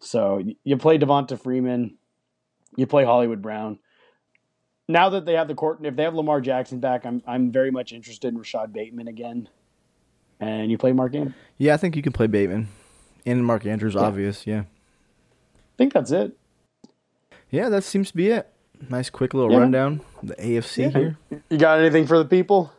So 0.00 0.42
you 0.64 0.76
play 0.76 0.98
Devonta 0.98 1.40
Freeman, 1.40 1.96
you 2.76 2.86
play 2.86 3.04
Hollywood 3.04 3.40
Brown 3.40 3.78
now 4.88 5.08
that 5.10 5.24
they 5.24 5.34
have 5.34 5.48
the 5.48 5.54
court, 5.54 5.80
if 5.82 5.96
they 5.96 6.02
have 6.02 6.14
Lamar 6.14 6.40
Jackson 6.40 6.78
back, 6.80 7.04
I'm 7.04 7.22
I'm 7.26 7.50
very 7.50 7.70
much 7.70 7.92
interested 7.92 8.28
in 8.28 8.38
Rashod 8.38 8.72
Bateman 8.72 9.08
again. 9.08 9.48
And 10.40 10.70
you 10.70 10.78
play 10.78 10.92
Mark 10.92 11.14
Andrews. 11.14 11.34
Yeah, 11.58 11.74
I 11.74 11.76
think 11.76 11.94
you 11.94 12.02
can 12.02 12.12
play 12.12 12.26
Bateman 12.26 12.68
and 13.24 13.44
Mark 13.44 13.64
Andrews. 13.64 13.94
Obvious, 13.94 14.46
yeah, 14.46 14.60
I 14.60 15.76
think 15.78 15.92
that's 15.92 16.10
it. 16.10 16.36
yeah. 17.50 17.68
That 17.68 17.84
seems 17.84 18.10
to 18.10 18.16
be 18.16 18.28
it. 18.28 18.51
Nice, 18.88 19.10
quick 19.10 19.34
little 19.34 19.52
Yeah. 19.52 19.58
rundown. 19.58 20.00
The 20.22 20.34
AFC 20.34 20.88
here. 20.90 21.18
You 21.50 21.58
got 21.58 21.78
anything 21.78 22.06
for 22.06 22.18
the 22.18 22.24
people? 22.24 22.72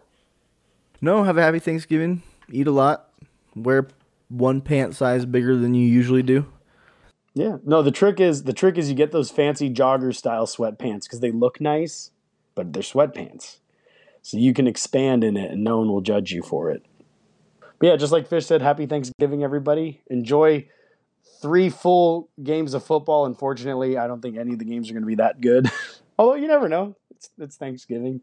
No, 1.02 1.24
have 1.24 1.38
a 1.38 1.42
happy 1.42 1.60
Thanksgiving. 1.60 2.22
Eat 2.52 2.68
a 2.68 2.72
lot. 2.72 3.10
Wear 3.56 3.88
one 4.30 4.62
pant 4.62 4.96
size 4.96 5.26
bigger 5.26 5.56
than 5.56 5.74
you 5.74 5.86
usually 5.88 6.24
do. 6.24 6.46
Yeah. 7.34 7.58
No, 7.66 7.82
the 7.82 7.92
trick 7.92 8.20
is 8.20 8.44
the 8.44 8.54
trick 8.54 8.78
is 8.78 8.89
you 8.89 8.96
get 8.96 9.12
those 9.12 9.32
fancy 9.32 9.70
jogger 9.70 10.16
style 10.16 10.46
sweatpants 10.46 11.04
because 11.04 11.20
they 11.20 11.32
look 11.32 11.60
nice, 11.60 12.12
but 12.56 12.74
they're 12.74 12.84
sweatpants. 12.84 13.58
So 14.22 14.38
you 14.38 14.54
can 14.54 14.68
expand 14.68 15.24
in 15.24 15.36
it 15.36 15.52
and 15.52 15.63
no 15.63 15.80
one 15.80 15.89
will 15.89 16.02
judge 16.02 16.32
you 16.32 16.42
for 16.44 16.70
it. 16.72 16.86
But 17.80 17.88
yeah, 17.88 17.96
just 17.98 18.13
like 18.13 18.28
Fish 18.28 18.46
said, 18.46 18.62
happy 18.62 18.86
Thanksgiving, 18.86 19.44
everybody. 19.44 20.02
Enjoy 20.08 20.68
three 21.41 21.69
full 21.69 22.29
games 22.41 22.73
of 22.73 22.83
football. 22.83 23.25
Unfortunately, 23.25 23.97
I 23.97 24.07
don't 24.07 24.21
think 24.21 24.38
any 24.38 24.53
of 24.53 24.59
the 24.59 24.65
games 24.65 24.89
are 24.89 24.93
going 24.93 25.03
to 25.03 25.07
be 25.07 25.15
that 25.15 25.41
good. 25.41 25.69
Although 26.19 26.36
you 26.36 26.47
never 26.47 26.69
know. 26.69 26.95
It's, 27.12 27.29
it's 27.38 27.55
Thanksgiving. 27.55 28.21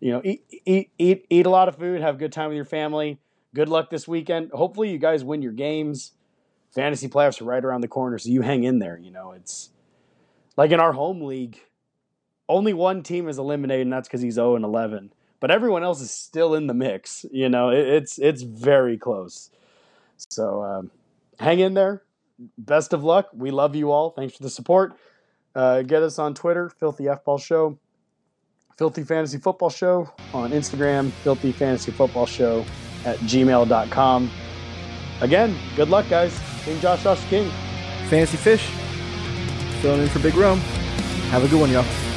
You 0.00 0.12
know, 0.12 0.22
eat, 0.24 0.44
eat, 0.64 0.90
eat, 0.98 1.26
eat 1.28 1.46
a 1.46 1.50
lot 1.50 1.68
of 1.68 1.76
food, 1.76 2.00
have 2.00 2.14
a 2.14 2.18
good 2.18 2.32
time 2.32 2.48
with 2.48 2.56
your 2.56 2.64
family. 2.64 3.18
Good 3.54 3.68
luck 3.68 3.90
this 3.90 4.06
weekend. 4.06 4.50
Hopefully, 4.52 4.90
you 4.90 4.98
guys 4.98 5.24
win 5.24 5.42
your 5.42 5.52
games 5.52 6.12
fantasy 6.74 7.08
playoffs 7.08 7.40
are 7.40 7.44
right 7.44 7.64
around 7.64 7.80
the 7.80 7.88
corner, 7.88 8.18
so 8.18 8.28
you 8.28 8.42
hang 8.42 8.64
in 8.64 8.78
there. 8.78 8.98
You 8.98 9.10
know, 9.10 9.32
it's 9.32 9.70
like 10.56 10.70
in 10.70 10.80
our 10.80 10.92
home 10.92 11.22
league, 11.22 11.60
only 12.48 12.72
one 12.72 13.02
team 13.02 13.28
is 13.28 13.38
eliminated, 13.38 13.86
and 13.86 13.92
that's 13.92 14.08
because 14.08 14.20
he's 14.20 14.34
0 14.34 14.56
and 14.56 14.64
11. 14.64 15.12
But 15.40 15.50
everyone 15.50 15.84
else 15.84 16.00
is 16.00 16.10
still 16.10 16.54
in 16.54 16.66
the 16.66 16.74
mix. 16.74 17.24
You 17.30 17.48
know, 17.48 17.70
it, 17.70 17.86
it's 17.86 18.18
it's 18.18 18.42
very 18.42 18.98
close. 18.98 19.50
So 20.16 20.62
um, 20.62 20.90
hang 21.38 21.60
in 21.60 21.74
there. 21.74 22.02
Best 22.56 22.92
of 22.92 23.04
luck. 23.04 23.28
We 23.32 23.50
love 23.50 23.74
you 23.74 23.90
all. 23.90 24.10
Thanks 24.10 24.36
for 24.36 24.42
the 24.42 24.50
support. 24.50 24.96
Uh, 25.54 25.82
get 25.82 26.02
us 26.02 26.18
on 26.18 26.34
Twitter, 26.34 26.68
Filthy 26.68 27.08
F 27.08 27.24
Ball 27.24 27.38
Show, 27.38 27.78
Filthy 28.76 29.02
Fantasy 29.02 29.38
Football 29.38 29.70
Show 29.70 30.08
on 30.32 30.52
Instagram, 30.52 31.10
Filthy 31.10 31.52
Fantasy 31.52 31.90
Football 31.90 32.26
Show 32.26 32.64
at 33.04 33.16
gmail.com. 33.18 34.30
Again, 35.20 35.56
good 35.74 35.88
luck, 35.88 36.08
guys. 36.08 36.38
King 36.64 36.80
Josh 36.80 37.02
Josh 37.02 37.24
King. 37.28 37.50
Fantasy 38.08 38.36
Fish. 38.36 38.70
Filling 39.80 40.02
in 40.02 40.08
for 40.08 40.20
Big 40.20 40.34
Rome. 40.34 40.58
Have 41.30 41.44
a 41.44 41.48
good 41.48 41.60
one, 41.60 41.70
y'all. 41.70 42.07